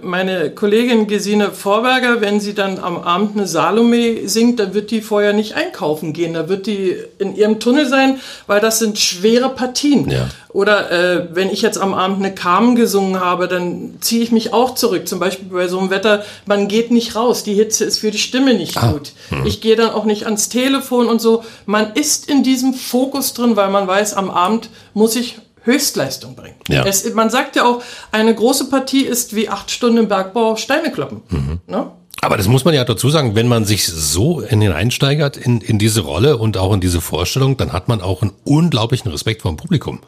[0.02, 5.02] meine Kollegin Gesine Vorberger, wenn sie dann am Abend eine Salome singt, dann wird die
[5.02, 6.34] vorher nicht einkaufen gehen.
[6.34, 10.10] Da wird die in ihrem Tunnel sein, weil das sind schwere Partien.
[10.10, 10.30] Ja.
[10.50, 14.54] Oder äh, wenn ich jetzt am Abend eine Carmen gesungen habe, dann ziehe ich mich
[14.54, 15.08] auch zurück.
[15.08, 17.44] Zum Beispiel bei so einem Wetter, man geht nicht raus.
[17.44, 19.14] Die Hitze ist für die Stimme nicht gut.
[19.46, 21.44] Ich gehe dann auch nicht ans Telefon und so.
[21.66, 26.56] Man ist in diesem Fokus drin, weil man weiß, am Abend muss ich Höchstleistung bringen.
[26.68, 26.86] Ja.
[26.86, 30.92] Es, man sagt ja auch, eine große Partie ist wie acht Stunden im Bergbau Steine
[30.92, 31.22] kloppen.
[31.68, 31.92] Ne?
[32.22, 35.78] Aber das muss man ja dazu sagen, wenn man sich so in hineinsteigert in, in
[35.78, 39.52] diese Rolle und auch in diese Vorstellung, dann hat man auch einen unglaublichen Respekt vor
[39.52, 40.00] dem Publikum.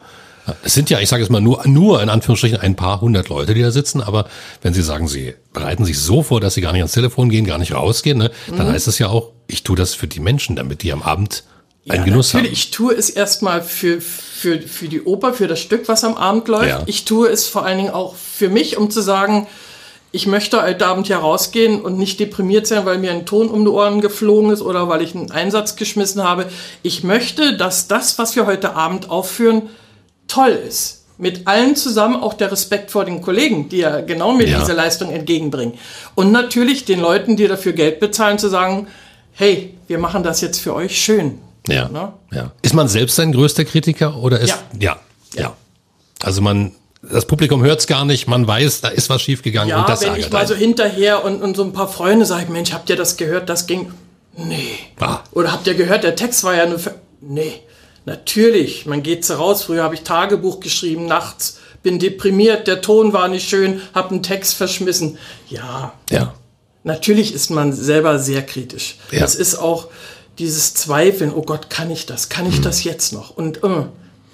[0.62, 3.52] Es sind ja, ich sage es mal, nur, nur in Anführungsstrichen ein paar hundert Leute,
[3.52, 4.26] die da sitzen, aber
[4.62, 7.46] wenn Sie sagen, Sie bereiten sich so vor, dass Sie gar nicht ans Telefon gehen,
[7.46, 10.56] gar nicht rausgehen, ne, dann heißt es ja auch, ich tue das für die Menschen,
[10.56, 11.44] damit die am Abend
[11.94, 12.50] einen Genuss natürlich.
[12.50, 12.54] haben.
[12.54, 16.48] Ich tue es erstmal für, für, für die Oper, für das Stück, was am Abend
[16.48, 16.68] läuft.
[16.68, 16.82] Ja.
[16.86, 19.46] Ich tue es vor allen Dingen auch für mich, um zu sagen,
[20.12, 23.64] ich möchte heute Abend hier rausgehen und nicht deprimiert sein, weil mir ein Ton um
[23.64, 26.46] die Ohren geflogen ist oder weil ich einen Einsatz geschmissen habe.
[26.82, 29.68] Ich möchte, dass das, was wir heute Abend aufführen,
[30.26, 31.04] toll ist.
[31.18, 34.60] Mit allen zusammen auch der Respekt vor den Kollegen, die ja genau mir Ja.
[34.60, 35.74] diese Leistung entgegenbringen.
[36.14, 38.86] Und natürlich den Leuten, die dafür Geld bezahlen, zu sagen,
[39.32, 41.38] hey, wir machen das jetzt für euch schön.
[41.68, 42.12] Ja, Ne?
[42.32, 42.52] ja.
[42.62, 44.96] Ist man selbst sein größter Kritiker oder ist, ja, ja.
[45.34, 45.56] Ja.
[46.22, 49.80] Also man, das Publikum hört es gar nicht, man weiß, da ist was schiefgegangen Ja,
[49.80, 52.72] und das wenn ich mal so hinterher und, und so ein paar Freunde sage, Mensch,
[52.72, 53.48] habt ihr das gehört?
[53.48, 53.92] Das ging.
[54.36, 54.78] Nee.
[55.00, 55.20] Ah.
[55.32, 56.94] Oder habt ihr gehört, der Text war ja nur für.
[57.20, 57.52] Nee.
[58.04, 59.64] Natürlich, man geht so raus.
[59.64, 64.22] Früher habe ich Tagebuch geschrieben, nachts, bin deprimiert, der Ton war nicht schön, habe einen
[64.22, 65.18] Text verschmissen.
[65.48, 65.92] Ja.
[66.10, 66.34] Ja.
[66.84, 68.96] Natürlich ist man selber sehr kritisch.
[69.10, 69.24] Ja.
[69.24, 69.88] Es ist auch
[70.38, 72.28] dieses Zweifeln, oh Gott, kann ich das?
[72.28, 72.62] Kann ich hm.
[72.62, 73.30] das jetzt noch?
[73.30, 73.86] Und uh,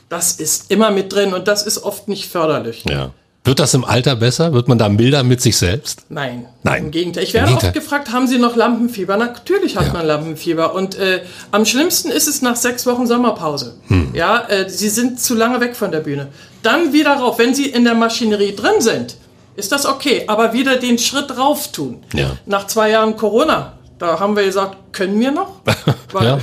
[0.09, 2.85] das ist immer mit drin und das ist oft nicht förderlich.
[2.89, 3.13] Ja.
[3.45, 4.53] Wird das im Alter besser?
[4.53, 6.05] Wird man da milder mit sich selbst?
[6.11, 6.47] Nein.
[6.63, 6.85] Nein.
[6.85, 7.25] Im Gegenteil.
[7.25, 7.71] Ich werde Gegenteil.
[7.71, 9.17] oft gefragt, haben Sie noch Lampenfieber?
[9.17, 9.93] Natürlich hat ja.
[9.93, 10.75] man Lampenfieber.
[10.77, 13.75] Und äh, am schlimmsten ist es nach sechs Wochen Sommerpause.
[13.89, 14.15] Hm.
[14.15, 16.29] Ja, äh, Sie sind zu lange weg von der Bühne.
[16.63, 17.39] Dann wieder rauf.
[17.39, 19.17] Wenn Sie in der Maschinerie drin sind,
[19.57, 20.23] ist das okay.
[20.29, 22.05] Aber wieder den Schritt rauf tun.
[22.15, 22.37] Ja.
[22.47, 25.61] Nach zwei Jahren Corona, da haben wir gesagt, können wir noch?
[26.13, 26.39] Weil ja.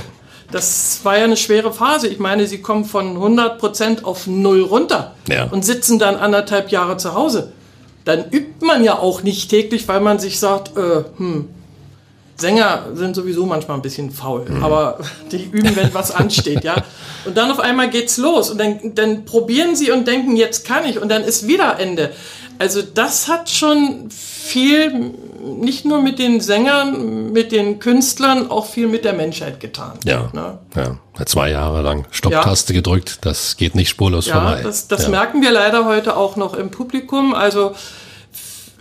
[0.50, 2.08] Das war ja eine schwere Phase.
[2.08, 5.44] Ich meine, sie kommen von 100 Prozent auf null runter ja.
[5.44, 7.52] und sitzen dann anderthalb Jahre zu Hause.
[8.04, 11.50] Dann übt man ja auch nicht täglich, weil man sich sagt, äh, hm,
[12.36, 14.64] Sänger sind sowieso manchmal ein bisschen faul, mhm.
[14.64, 14.98] aber
[15.30, 16.76] die üben, wenn was ansteht, ja.
[17.26, 20.86] Und dann auf einmal geht's los und dann, dann probieren sie und denken, jetzt kann
[20.86, 22.10] ich und dann ist wieder Ende.
[22.60, 28.86] Also das hat schon viel, nicht nur mit den Sängern, mit den Künstlern, auch viel
[28.86, 29.98] mit der Menschheit getan.
[30.04, 30.58] Ja, ne?
[30.76, 31.24] ja.
[31.24, 32.80] zwei Jahre lang Stopptaste ja.
[32.80, 34.60] gedrückt, das geht nicht spurlos ja, vorbei.
[34.62, 35.08] Das, das ja.
[35.08, 37.34] merken wir leider heute auch noch im Publikum.
[37.34, 37.70] Also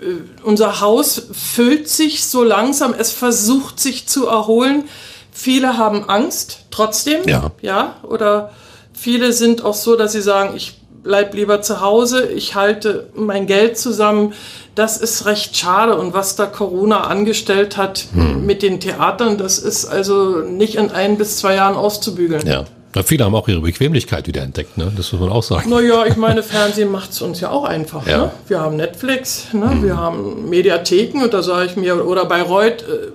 [0.02, 4.90] äh, unser Haus füllt sich so langsam, es versucht sich zu erholen.
[5.32, 8.52] Viele haben Angst trotzdem, ja, ja oder
[8.92, 10.79] viele sind auch so, dass sie sagen, ich
[11.10, 14.34] bleib lieber zu Hause, ich halte mein Geld zusammen.
[14.76, 15.98] Das ist recht schade.
[15.98, 18.46] Und was da Corona angestellt hat hm.
[18.46, 22.46] mit den Theatern, das ist also nicht in ein bis zwei Jahren auszubügeln.
[22.46, 22.66] Ja.
[22.96, 24.92] Ja, viele haben auch ihre Bequemlichkeit wieder entdeckt, ne?
[24.96, 25.70] das muss man auch sagen.
[25.70, 28.08] Naja, ich meine, Fernsehen macht es uns ja auch einfach.
[28.08, 28.18] Ja.
[28.18, 28.32] Ne?
[28.48, 29.68] Wir haben Netflix, ne?
[29.68, 29.84] Mhm.
[29.84, 33.12] wir haben Mediatheken und da sage ich mir, oder Bayreuth äh,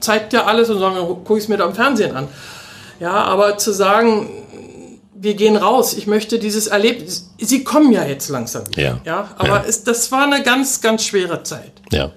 [0.00, 2.28] zeigt ja alles und sagen, gucke ich es mir da im Fernsehen an.
[3.00, 4.28] Ja, aber zu sagen,
[5.20, 5.94] wir gehen raus.
[5.94, 7.30] Ich möchte dieses Erlebnis.
[7.38, 8.66] Sie kommen ja jetzt langsam.
[8.68, 9.00] Wieder, ja.
[9.04, 9.30] ja.
[9.36, 9.64] Aber ja.
[9.66, 11.72] Es, das war eine ganz, ganz schwere Zeit.
[11.92, 12.12] Ja.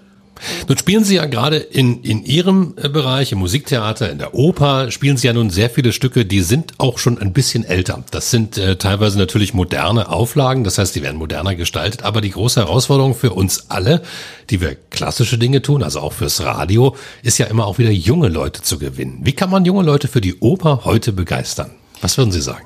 [0.68, 4.90] Nun spielen Sie ja gerade in, in Ihrem äh, Bereich, im Musiktheater, in der Oper,
[4.90, 8.04] spielen Sie ja nun sehr viele Stücke, die sind auch schon ein bisschen älter.
[8.10, 12.04] Das sind äh, teilweise natürlich moderne Auflagen, das heißt, die werden moderner gestaltet.
[12.04, 14.02] Aber die große Herausforderung für uns alle,
[14.50, 18.30] die wir klassische Dinge tun, also auch fürs Radio, ist ja immer auch wieder junge
[18.30, 19.20] Leute zu gewinnen.
[19.22, 21.70] Wie kann man junge Leute für die Oper heute begeistern?
[22.02, 22.66] Was würden Sie sagen?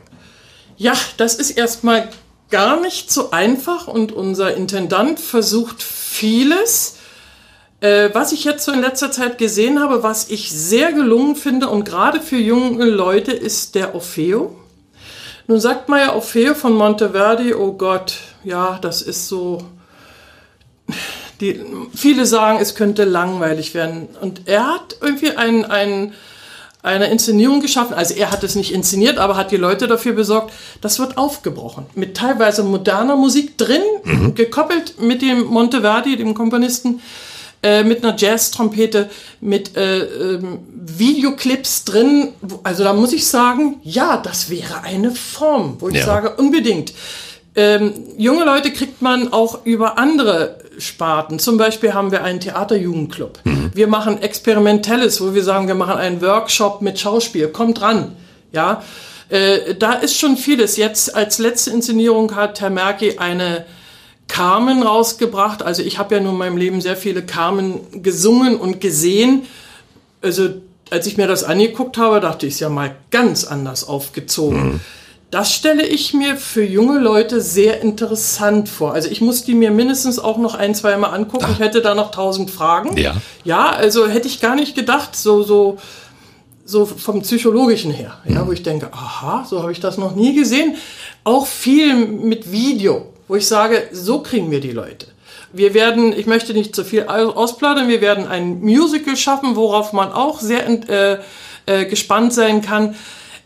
[0.78, 2.10] Ja, das ist erstmal
[2.50, 6.98] gar nicht so einfach und unser Intendant versucht vieles.
[7.82, 11.70] Äh, was ich jetzt so in letzter Zeit gesehen habe, was ich sehr gelungen finde
[11.70, 14.56] und gerade für junge Leute, ist der Orfeo.
[15.48, 19.64] Nun sagt man ja Orfeo von Monteverdi, oh Gott, ja, das ist so.
[21.42, 21.62] Die,
[21.94, 24.08] viele sagen, es könnte langweilig werden.
[24.22, 26.14] Und er hat irgendwie einen, einen
[26.86, 27.94] eine Inszenierung geschaffen.
[27.94, 30.54] Also er hat es nicht inszeniert, aber hat die Leute dafür besorgt.
[30.82, 31.88] Das wird aufgebrochen.
[31.96, 34.36] Mit teilweise moderner Musik drin, mhm.
[34.36, 37.02] gekoppelt mit dem Monteverdi, dem Komponisten,
[37.64, 39.10] äh, mit einer Jazz-Trompete,
[39.42, 42.34] mit äh, ähm, Videoclips drin.
[42.64, 46.06] Also da muss ich sagen, ja, das wäre eine Form, wo ich ja.
[46.06, 46.94] sage, unbedingt.
[47.56, 51.40] Ähm, junge Leute kriegt man auch über andere Sparten.
[51.40, 53.40] Zum Beispiel haben wir einen Theaterjugendclub.
[53.46, 53.72] Mhm.
[53.74, 57.48] Wir machen Experimentelles, wo wir sagen, wir machen einen Workshop mit Schauspiel.
[57.48, 58.16] Kommt ran.
[58.52, 58.84] Ja,
[59.30, 60.78] äh, da ist schon vieles.
[60.78, 63.66] Jetzt als letzte Inszenierung hat Herr Merki eine
[64.28, 65.64] Carmen rausgebracht.
[65.64, 69.44] Also ich habe ja nur in meinem Leben sehr viele Carmen gesungen und gesehen.
[70.22, 70.50] Also
[70.90, 74.74] als ich mir das angeguckt habe, dachte ich es ja mal ganz anders aufgezogen.
[74.74, 74.80] Mhm.
[75.32, 78.94] Das stelle ich mir für junge Leute sehr interessant vor.
[78.94, 81.48] Also ich muss die mir mindestens auch noch ein, zwei Mal angucken.
[81.52, 82.96] Ich hätte da noch tausend Fragen.
[82.98, 83.16] Ja.
[83.44, 85.78] Ja, also hätte ich gar nicht gedacht, so, so,
[86.64, 88.14] so vom Psychologischen her.
[88.26, 88.48] Ja, mhm.
[88.48, 90.76] wo ich denke, aha, so habe ich das noch nie gesehen.
[91.24, 95.08] Auch viel mit Video, wo ich sage, so kriegen wir die Leute.
[95.52, 100.12] Wir werden, ich möchte nicht zu viel ausplaudern, wir werden ein Musical schaffen, worauf man
[100.12, 101.18] auch sehr äh,
[101.66, 102.96] äh, gespannt sein kann.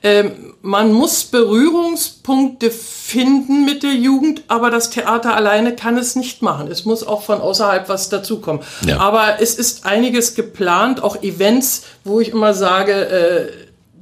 [0.01, 6.41] Ähm, man muss Berührungspunkte finden mit der Jugend, aber das Theater alleine kann es nicht
[6.41, 6.69] machen.
[6.69, 8.61] Es muss auch von außerhalb was dazukommen.
[8.85, 8.99] Ja.
[8.99, 13.51] Aber es ist einiges geplant, auch Events, wo ich immer sage, äh,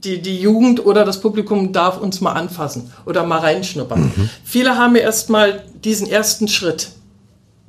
[0.04, 4.02] die, die Jugend oder das Publikum darf uns mal anfassen oder mal reinschnuppern.
[4.02, 4.30] Mhm.
[4.44, 6.90] Viele haben ja erst mal diesen ersten Schritt.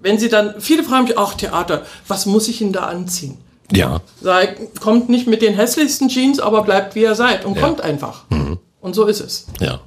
[0.00, 3.38] Wenn sie dann, viele fragen mich, ach Theater, was muss ich denn da anziehen?
[3.72, 4.00] Ja.
[4.20, 7.62] Sei, kommt nicht mit den hässlichsten Jeans, aber bleibt wie ihr seid und ja.
[7.62, 8.24] kommt einfach.
[8.30, 8.58] Mhm.
[8.80, 9.46] Und so ist es.
[9.60, 9.80] Ja.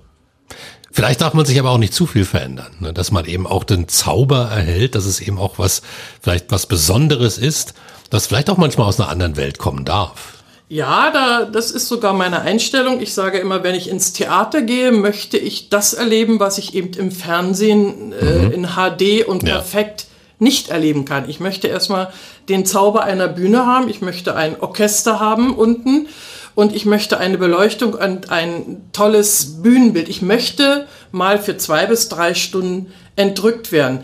[0.91, 2.93] Vielleicht darf man sich aber auch nicht zu viel verändern, ne?
[2.93, 5.81] dass man eben auch den Zauber erhält, dass es eben auch was,
[6.21, 7.73] vielleicht was Besonderes ist,
[8.09, 10.43] das vielleicht auch manchmal aus einer anderen Welt kommen darf.
[10.67, 13.01] Ja, da, das ist sogar meine Einstellung.
[13.01, 16.93] Ich sage immer, wenn ich ins Theater gehe, möchte ich das erleben, was ich eben
[16.93, 19.55] im Fernsehen äh, in HD und Ja.
[19.55, 20.07] perfekt
[20.41, 21.29] nicht erleben kann.
[21.29, 22.11] Ich möchte erstmal
[22.49, 23.87] den Zauber einer Bühne haben.
[23.87, 26.07] Ich möchte ein Orchester haben unten
[26.55, 30.09] und ich möchte eine Beleuchtung und ein tolles Bühnenbild.
[30.09, 34.03] Ich möchte mal für zwei bis drei Stunden entrückt werden.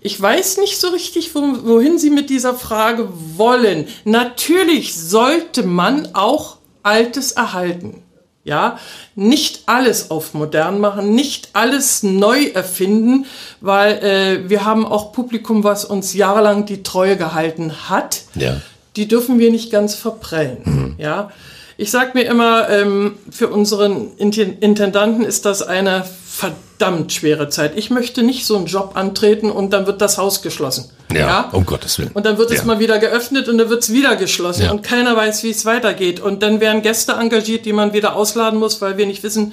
[0.00, 3.88] Ich weiß nicht so richtig, wo, wohin Sie mit dieser Frage wollen.
[4.04, 8.04] Natürlich sollte man auch Altes erhalten.
[8.48, 8.78] Ja,
[9.14, 13.26] nicht alles auf modern machen, nicht alles neu erfinden,
[13.60, 18.22] weil äh, wir haben auch Publikum, was uns jahrelang die Treue gehalten hat.
[18.34, 18.56] Ja.
[18.96, 20.94] Die dürfen wir nicht ganz verprellen.
[20.98, 21.30] Ja,
[21.76, 26.04] ich sag mir immer, ähm, für unseren Inten- Intendanten ist das eine
[26.38, 27.72] verdammt schwere Zeit.
[27.76, 30.88] Ich möchte nicht so einen Job antreten und dann wird das Haus geschlossen.
[31.12, 32.12] Ja, um Gottes Willen.
[32.14, 32.64] Und dann wird es Ja.
[32.64, 34.70] mal wieder geöffnet und dann wird es wieder geschlossen Ja.
[34.70, 36.20] und keiner weiß, wie es weitergeht.
[36.20, 39.52] Und dann werden Gäste engagiert, die man wieder ausladen muss, weil wir nicht wissen,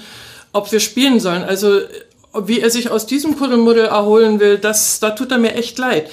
[0.53, 1.43] ob wir spielen sollen.
[1.43, 1.79] Also
[2.35, 6.11] wie er sich aus diesem Kuddelmuddel erholen will, das, da tut er mir echt leid.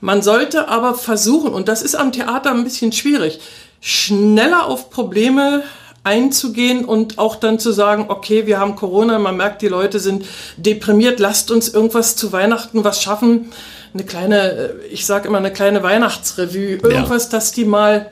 [0.00, 3.38] Man sollte aber versuchen, und das ist am Theater ein bisschen schwierig,
[3.80, 5.62] schneller auf Probleme
[6.08, 10.24] einzugehen und auch dann zu sagen, okay, wir haben Corona, man merkt, die Leute sind
[10.56, 13.52] deprimiert, lasst uns irgendwas zu Weihnachten was schaffen.
[13.92, 18.10] Eine kleine, äh, ich sage immer eine kleine Weihnachtsrevue, irgendwas, dass die mal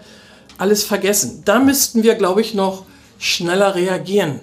[0.59, 1.43] alles vergessen.
[1.45, 2.85] Da müssten wir, glaube ich, noch
[3.19, 4.41] schneller reagieren.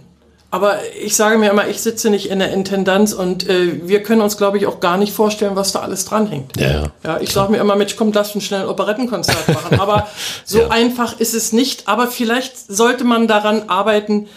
[0.54, 4.22] Aber ich sage mir immer, ich sitze nicht in der Intendanz und äh, wir können
[4.22, 6.52] uns, glaube ich, auch gar nicht vorstellen, was da alles dranhängt.
[6.60, 6.92] Ja, ja.
[7.04, 9.80] Ja, ich sage mir immer, Mensch, komm, lass uns schnell ein Operettenkonzert machen.
[9.80, 10.08] Aber
[10.46, 10.68] so Ja.
[10.68, 11.88] einfach ist es nicht.
[11.88, 14.28] Aber vielleicht sollte man daran arbeiten,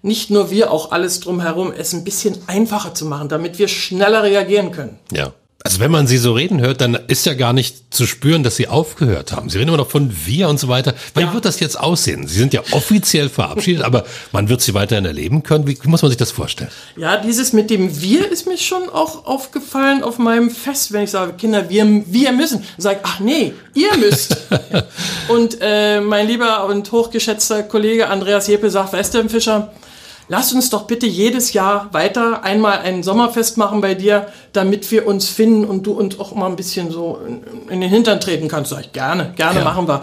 [0.00, 4.22] nicht nur wir, auch alles drumherum, es ein bisschen einfacher zu machen, damit wir schneller
[4.22, 5.00] reagieren können.
[5.10, 5.32] Ja.
[5.66, 8.56] Also wenn man sie so reden hört, dann ist ja gar nicht zu spüren, dass
[8.56, 9.48] sie aufgehört haben.
[9.48, 10.92] Sie reden immer noch von wir und so weiter.
[11.14, 11.32] Wie Ja.
[11.32, 12.26] wird das jetzt aussehen?
[12.26, 15.66] Sie sind ja offiziell verabschiedet, aber man wird sie weiterhin erleben können.
[15.66, 16.68] Wie, muss man sich das vorstellen?
[16.98, 21.10] Ja, dieses mit dem Wir ist mir schon auch aufgefallen auf meinem Fest, wenn ich
[21.10, 22.62] sage, Kinder, wir, wir müssen.
[22.76, 24.36] Sag, ach nee, ihr müsst.
[25.28, 29.72] und äh, mein lieber und hochgeschätzter Kollege Andreas Jeppe sagt, weißt du, Fischer,
[30.28, 35.06] lass uns doch bitte jedes Jahr weiter einmal ein Sommerfest machen bei dir, damit wir
[35.06, 37.20] uns finden und du uns auch mal ein bisschen so
[37.68, 38.70] in, den Hintern treten kannst.
[38.70, 39.64] Sag ich, gerne, gerne Ja.
[39.64, 40.02] machen wir.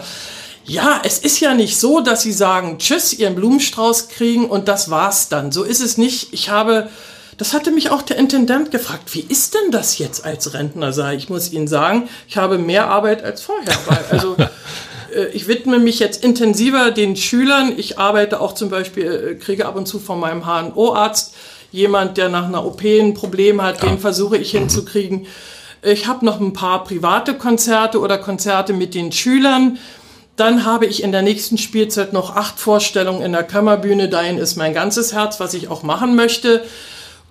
[0.64, 4.90] Ja, es ist ja nicht so, dass sie sagen, tschüss, ihren Blumenstrauß kriegen und das
[4.90, 5.50] war's dann.
[5.50, 6.32] So ist es nicht.
[6.32, 6.88] Ich habe,
[7.36, 10.92] das hatte mich auch der Intendant gefragt, wie ist denn das jetzt als Rentner?
[10.92, 13.74] Sag ich, muss Ihnen sagen, ich habe mehr Arbeit als vorher.
[13.86, 14.36] Weil, also,
[15.32, 17.74] ich widme mich jetzt intensiver den Schülern.
[17.76, 21.34] Ich arbeite auch zum Beispiel, äh, kriege ab und zu von meinem HNO-Arzt
[21.70, 25.26] jemand, der nach einer OP ein Problem hat, den versuche ich hinzukriegen.
[25.82, 29.78] Ich habe noch ein paar private Konzerte oder Konzerte mit den Schülern.
[30.36, 34.08] Dann habe ich in der nächsten Spielzeit noch acht Vorstellungen in der Kammerbühne.
[34.08, 36.62] Dahin ist mein ganzes Herz, was ich auch machen möchte.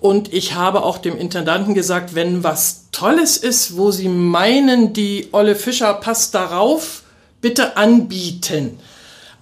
[0.02, 5.30] Und ich habe auch dem Intendanten gesagt, wenn was Tolles ist, wo Sie meinen, die
[5.32, 7.01] Olle Fischer passt darauf,
[7.42, 8.80] bitte anbieten.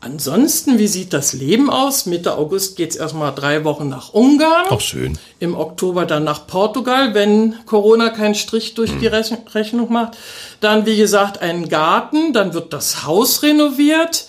[0.01, 2.05] Ansonsten, wie sieht das Leben aus?
[2.05, 4.67] Mitte August geht's erstmal drei Wochen nach Ungarn.
[4.69, 5.19] Auch schön.
[5.39, 10.17] Im Oktober dann nach Portugal, wenn Corona keinen Strich durch die Rechn- Rechnung macht.
[10.61, 12.31] Dann, wie gesagt, einen Garten.
[12.31, 14.25] Dann wird das Haus renoviert.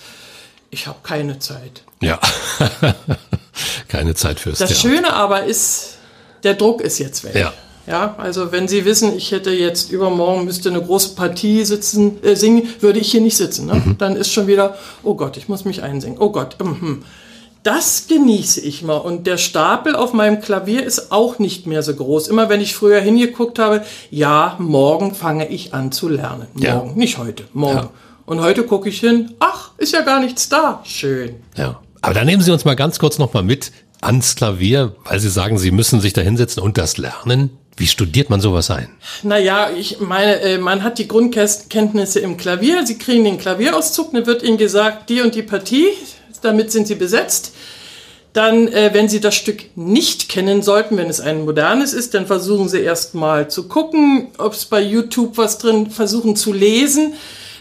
[0.70, 1.82] Ich habe keine Zeit.
[2.00, 2.18] Ja.
[3.88, 4.88] Keine Zeit fürs Das Theater.
[4.88, 5.96] Schöne aber ist,
[6.44, 7.34] der Druck ist jetzt weg.
[7.34, 7.52] Ja.
[7.90, 12.36] Ja, also wenn Sie wissen, ich hätte jetzt übermorgen müsste eine große Partie sitzen, äh,
[12.36, 13.66] singen, würde ich hier nicht sitzen.
[13.66, 13.82] Ne?
[13.84, 13.98] Mhm.
[13.98, 16.16] Dann ist schon wieder, oh Gott, ich muss mich einsingen.
[16.20, 17.02] Oh Gott, mhm.
[17.64, 18.98] das genieße ich mal.
[18.98, 22.28] Und der Stapel auf meinem Klavier ist auch nicht mehr so groß.
[22.28, 26.46] Immer wenn ich früher hingeguckt habe, ja, morgen fange ich an zu lernen.
[26.56, 26.76] Ja.
[26.76, 27.76] Morgen, nicht heute, morgen.
[27.76, 27.90] Ja.
[28.24, 30.80] Und heute gucke ich hin, ach, ist ja gar nichts da.
[30.84, 31.34] Schön.
[31.56, 31.80] Ja.
[32.02, 35.58] Aber dann nehmen Sie uns mal ganz kurz nochmal mit ans Klavier, weil Sie sagen,
[35.58, 37.58] Sie müssen sich da hinsetzen und das lernen.
[37.80, 38.90] Wie studiert man sowas ein?
[39.22, 42.86] Naja, ich meine, äh, man hat die Grundkenntnisse im Klavier.
[42.86, 45.86] Sie kriegen den Klavierauszug, dann wird Ihnen gesagt, die und die Partie,
[46.42, 47.54] damit sind Sie besetzt.
[48.34, 52.26] Dann, äh, wenn Sie das Stück nicht kennen sollten, wenn es ein modernes ist, dann
[52.26, 57.14] versuchen Sie erst mal zu gucken, ob es bei YouTube was drin, versuchen zu lesen.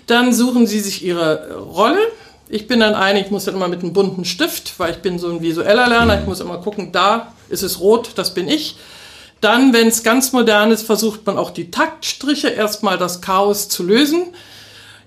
[0.06, 2.02] Dann suchen Sie sich Ihre Rolle.
[2.50, 5.18] Ich bin dann ein, ich muss dann immer mit einem bunten Stift, weil ich bin
[5.18, 6.20] so ein visueller Lerner.
[6.20, 8.76] Ich muss immer gucken, da ist es rot, das bin ich.
[9.42, 13.84] Dann, wenn es ganz modern ist, versucht man auch die Taktstriche erstmal das Chaos zu
[13.84, 14.34] lösen.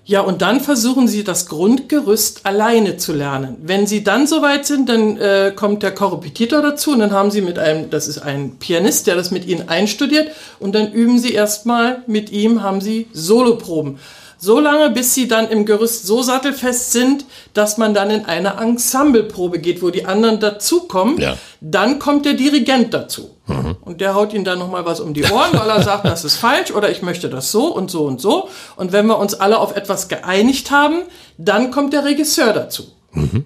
[0.05, 3.55] Ja, und dann versuchen Sie das Grundgerüst alleine zu lernen.
[3.61, 7.41] Wenn Sie dann soweit sind, dann äh, kommt der Korrepetitor dazu und dann haben Sie
[7.41, 11.31] mit einem, das ist ein Pianist, der das mit Ihnen einstudiert und dann üben Sie
[11.31, 13.97] erstmal mit ihm, haben Sie Soloproben.
[14.43, 18.57] So lange, bis sie dann im Gerüst so sattelfest sind, dass man dann in eine
[18.59, 21.17] Ensembleprobe geht, wo die anderen dazukommen.
[21.19, 21.37] Ja.
[21.61, 23.37] Dann kommt der Dirigent dazu.
[23.81, 26.35] Und der haut ihnen dann nochmal was um die Ohren, weil er sagt, das ist
[26.35, 28.49] falsch oder ich möchte das so und so und so.
[28.75, 31.03] Und wenn wir uns alle auf etwas geeinigt haben,
[31.37, 32.91] dann kommt der Regisseur dazu.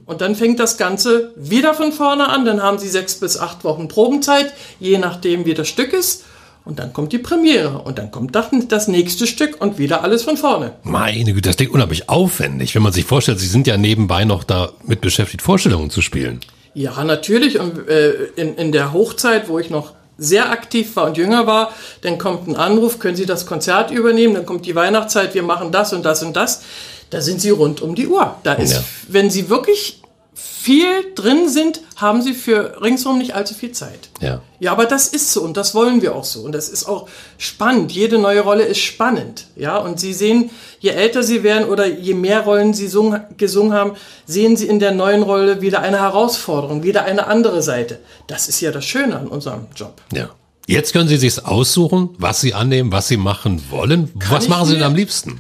[0.05, 2.45] Und dann fängt das Ganze wieder von vorne an.
[2.45, 6.23] Dann haben sie sechs bis acht Wochen Probenzeit, je nachdem, wie das Stück ist.
[6.67, 10.23] Und dann kommt die Premiere und dann kommt das, das nächste Stück und wieder alles
[10.23, 10.73] von vorne.
[10.83, 14.43] Meine Güte, das klingt unheimlich aufwendig, wenn man sich vorstellt, Sie sind ja nebenbei noch
[14.43, 16.41] damit beschäftigt, Vorstellungen zu spielen.
[16.73, 17.57] Ja, natürlich.
[17.57, 21.71] Und äh, in, in der Hochzeit, wo ich noch sehr aktiv war und jünger war,
[22.01, 25.71] dann kommt ein Anruf, können Sie das Konzert übernehmen, dann kommt die Weihnachtszeit, wir machen
[25.71, 26.63] das und das und das.
[27.11, 28.35] Da sind Sie rund um die Uhr.
[28.43, 28.83] Da ist, Ja.
[29.07, 30.01] wenn Sie wirklich
[30.39, 34.09] viel drin sind, haben Sie für ringsherum nicht allzu viel Zeit.
[34.21, 34.41] Ja.
[34.59, 36.41] Ja, aber das ist so und das wollen wir auch so.
[36.41, 37.07] Und das ist auch
[37.39, 37.91] spannend.
[37.91, 39.47] Jede neue Rolle ist spannend.
[39.55, 43.73] Ja, und Sie sehen, je älter Sie werden oder je mehr Rollen Sie sung, gesungen
[43.73, 43.93] haben,
[44.27, 47.99] sehen Sie in der neuen Rolle wieder eine Herausforderung, wieder eine andere Seite.
[48.27, 50.01] Das ist ja das Schöne an unserem Job.
[50.13, 50.29] Ja.
[50.67, 54.11] Jetzt können Sie sich aussuchen, was Sie annehmen, was Sie machen wollen.
[54.29, 55.39] was ich machen Sie denn am liebsten?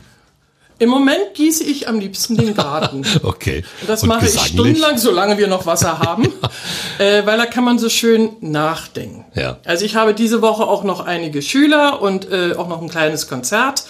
[0.79, 3.03] Im Moment gieße ich am liebsten den Garten.
[3.23, 3.63] Okay.
[3.81, 4.53] Und das Und mache ich gesanglich?
[4.53, 6.31] stundenlang, solange wir noch Wasser haben,
[6.99, 9.25] äh, weil da kann man so schön nachdenken.
[9.33, 9.57] Ja.
[9.65, 13.27] Also ich habe diese Woche auch noch einige Schüler und äh, auch noch ein kleines
[13.27, 13.83] Konzert.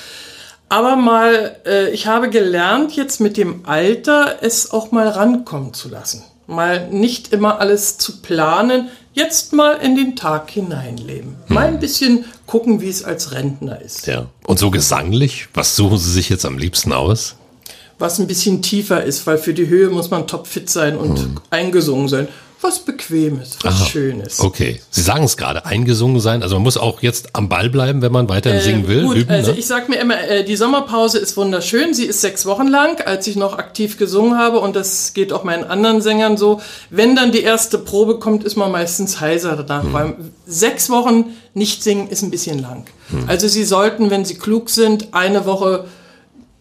[0.69, 5.89] Aber mal, äh, ich habe gelernt, jetzt mit dem Alter es auch mal rankommen zu
[5.89, 6.23] lassen.
[6.47, 11.35] Mal nicht immer alles zu planen, jetzt mal in den Tag hineinleben.
[11.47, 14.07] Mal ein bisschen gucken, wie es als Rentner ist.
[14.07, 14.27] Ja.
[14.45, 17.35] Und so gesanglich, was suchen Sie sich jetzt am liebsten aus?
[17.99, 21.39] was ein bisschen tiefer ist, weil für die Höhe muss man topfit sein und Hm.
[21.49, 22.27] eingesungen sein.
[22.61, 24.39] Was Bequemes, was Schönes.
[24.39, 24.81] Okay.
[24.89, 26.41] Sie sagen es gerade, eingesungen sein.
[26.41, 29.03] Also man muss auch jetzt am Ball bleiben, wenn man weiterhin singen will.
[29.03, 29.59] Gut, üben, also ne?
[29.59, 31.93] ich sag mir immer, äh, die Sommerpause ist wunderschön.
[31.93, 35.43] Sie ist sechs Wochen lang, als ich noch aktiv gesungen habe und das geht auch
[35.43, 36.59] meinen anderen Sängern so.
[36.89, 39.93] Wenn dann die erste Probe kommt, ist man meistens heiser danach, Hm.
[39.93, 40.15] weil
[40.47, 42.85] sechs Wochen nicht singen ist ein bisschen lang.
[43.09, 43.25] Hm.
[43.27, 45.85] Also Sie sollten, wenn Sie klug sind, eine Woche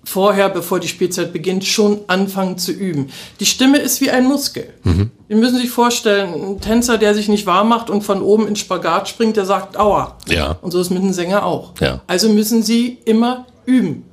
[0.07, 3.09] vorher, bevor die Spielzeit beginnt, schon anfangen zu üben.
[3.40, 4.73] Die Stimme ist wie ein Muskel.
[4.85, 5.11] Mhm.
[5.29, 8.55] Sie müssen sich vorstellen, ein Tänzer, der sich nicht warm macht und von oben in
[8.57, 10.16] Spagat springt, der sagt Aua.
[10.29, 10.59] Ja.
[10.62, 11.73] Und so ist mit einem Sänger auch.
[11.81, 12.01] Ja.
[12.07, 14.05] Also müssen Sie immer üben.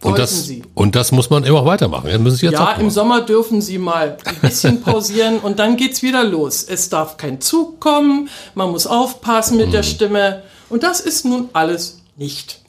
[0.00, 0.62] Und das, Sie.
[0.74, 2.08] und das muss man immer auch weitermachen.
[2.10, 2.90] Das müssen Sie jetzt Ja, im.
[2.90, 6.64] Sommer dürfen Sie mal ein bisschen pausieren und dann geht's wieder los.
[6.68, 9.72] Es darf kein Zug kommen, man muss aufpassen mit Mhm.
[9.72, 12.62] der Stimme und das ist nun alles nicht.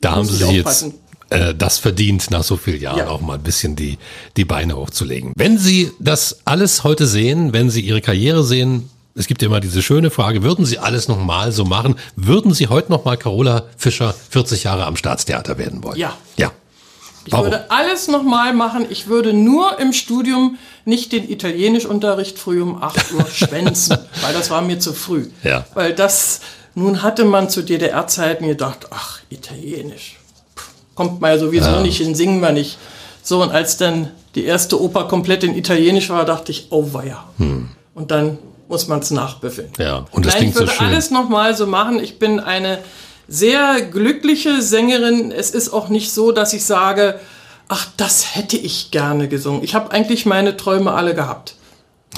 [0.00, 0.86] Da haben Sie sich jetzt.
[1.30, 3.08] Äh, das verdient, nach so vielen Jahren Ja.
[3.08, 3.98] auch mal ein bisschen die,
[4.36, 5.32] die Beine hochzulegen.
[5.36, 9.60] Wenn Sie das alles heute sehen, wenn Sie Ihre Karriere sehen, es gibt ja immer
[9.60, 11.96] diese schöne Frage, würden Sie alles nochmal so machen?
[12.16, 15.96] Würden Sie heute nochmal Carola Fischer 40 Jahre am Staatstheater werden wollen?
[15.98, 16.16] Ja.
[16.36, 16.52] Ja.
[17.24, 17.46] Ich Warum?
[17.46, 18.86] würde alles nochmal machen.
[18.88, 24.50] Ich würde nur im Studium nicht den Italienischunterricht früh um 8 Uhr schwänzen, weil das
[24.50, 25.26] war mir zu früh.
[25.42, 25.66] Ja.
[25.74, 26.40] Weil das,
[26.76, 30.15] nun hatte man zu DDR-Zeiten gedacht, ach, Italienisch.
[30.96, 31.82] Kommt man ja sowieso Ja.
[31.82, 32.78] nicht hin, singen wir nicht.
[33.22, 37.24] So, und als dann die erste Oper komplett in Italienisch war, dachte ich, oh weia.
[37.38, 39.68] Und dann muss man es nachbüffeln.
[39.76, 39.84] Hm.
[39.86, 40.86] Ja, und das Nein, klingt ich würde so schön.
[40.88, 42.00] alles nochmal so machen.
[42.00, 42.78] Ich bin eine
[43.28, 45.30] sehr glückliche Sängerin.
[45.32, 47.18] Es ist auch nicht so, dass ich sage,
[47.68, 49.62] ach, das hätte ich gerne gesungen.
[49.62, 51.54] Ich habe eigentlich meine Träume alle gehabt.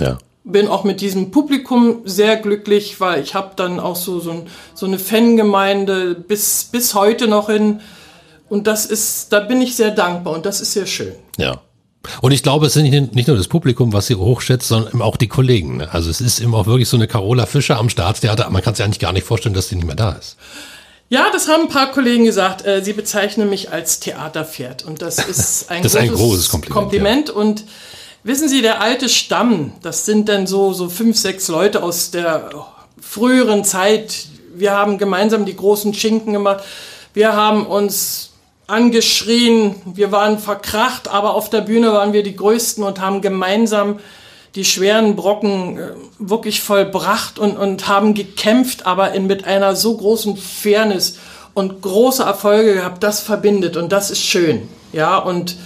[0.00, 0.18] Ja.
[0.44, 4.86] Bin auch mit diesem Publikum sehr glücklich, weil ich habe dann auch so, so, so
[4.86, 7.80] eine Fangemeinde bis, bis heute noch hin.
[8.48, 11.14] Und das ist, da bin ich sehr dankbar und das ist sehr schön.
[11.36, 11.60] Ja.
[12.22, 15.28] Und ich glaube, es sind nicht nur das Publikum, was sie hochschätzt, sondern auch die
[15.28, 15.78] Kollegen.
[15.78, 15.88] ne?
[15.92, 18.48] Also es ist eben auch wirklich so eine Carola Fischer am Staatstheater.
[18.50, 20.36] Man kann ja eigentlich gar nicht vorstellen, dass die nicht mehr da ist.
[21.10, 22.66] Ja, das haben ein paar Kollegen gesagt.
[22.66, 24.84] Äh, sie bezeichnen mich als Theaterpferd.
[24.84, 27.30] Und das ist ein, Das ist ein großes Kompliment, Kompliment.
[27.30, 27.64] Und
[28.24, 32.50] wissen Sie, der alte Stamm, das sind dann so, so fünf, sechs Leute aus der
[33.00, 34.26] früheren Zeit.
[34.54, 36.62] Wir haben gemeinsam die großen Schinken gemacht.
[37.14, 38.27] Wir haben uns
[38.68, 39.74] angeschrien.
[39.84, 43.98] Wir waren verkracht, aber auf der Bühne waren wir die Größten und haben gemeinsam
[44.54, 49.96] die schweren Brocken äh, wirklich vollbracht und, und haben gekämpft, aber in, mit einer so
[49.96, 51.18] großen Fairness
[51.54, 54.68] und große Erfolge gehabt, das verbindet und das ist schön.
[54.92, 55.56] Ja, und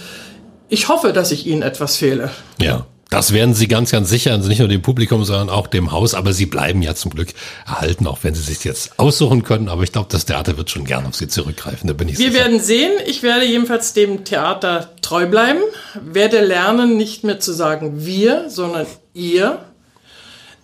[0.69, 2.31] ich hoffe, dass ich Ihnen etwas fehle.
[2.59, 2.85] Ja.
[3.13, 6.15] Das werden sie ganz, ganz sicher, also nicht nur dem Publikum, sondern auch dem Haus.
[6.15, 7.27] Aber sie bleiben ja zum Glück
[7.63, 9.69] erhalten, auch wenn sie sich jetzt aussuchen können.
[9.69, 11.87] Aber ich glaube, das Theater wird schon gern auf sie zurückgreifen.
[11.87, 12.43] Da bin ich Wir sicher.
[12.43, 12.91] werden sehen.
[13.05, 15.59] Ich werde jedenfalls dem Theater treu bleiben,
[16.01, 19.63] werde lernen, nicht mehr zu sagen wir, sondern ihr.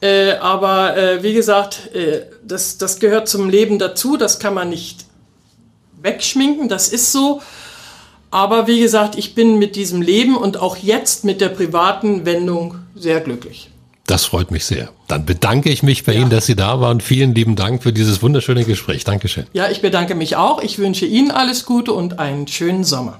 [0.02, 4.18] Äh, aber äh, wie gesagt, äh, das, das gehört zum Leben dazu.
[4.18, 5.06] Das kann man nicht
[6.02, 6.68] wegschminken.
[6.68, 7.43] Das ist so.
[8.32, 12.76] Aber wie gesagt, ich bin mit diesem Leben und auch jetzt mit der privaten Wendung
[12.96, 13.70] sehr glücklich.
[14.06, 14.90] Das freut mich sehr.
[15.08, 16.22] Dann bedanke ich mich bei ja.
[16.22, 17.00] Ihnen, dass Sie da waren.
[17.00, 19.04] Vielen lieben Dank für dieses wunderschöne Gespräch.
[19.04, 19.46] Dankeschön.
[19.54, 20.64] Ja, ich bedanke mich auch.
[20.64, 23.20] Ich wünsche Ihnen alles Gute und einen schönen Sommer.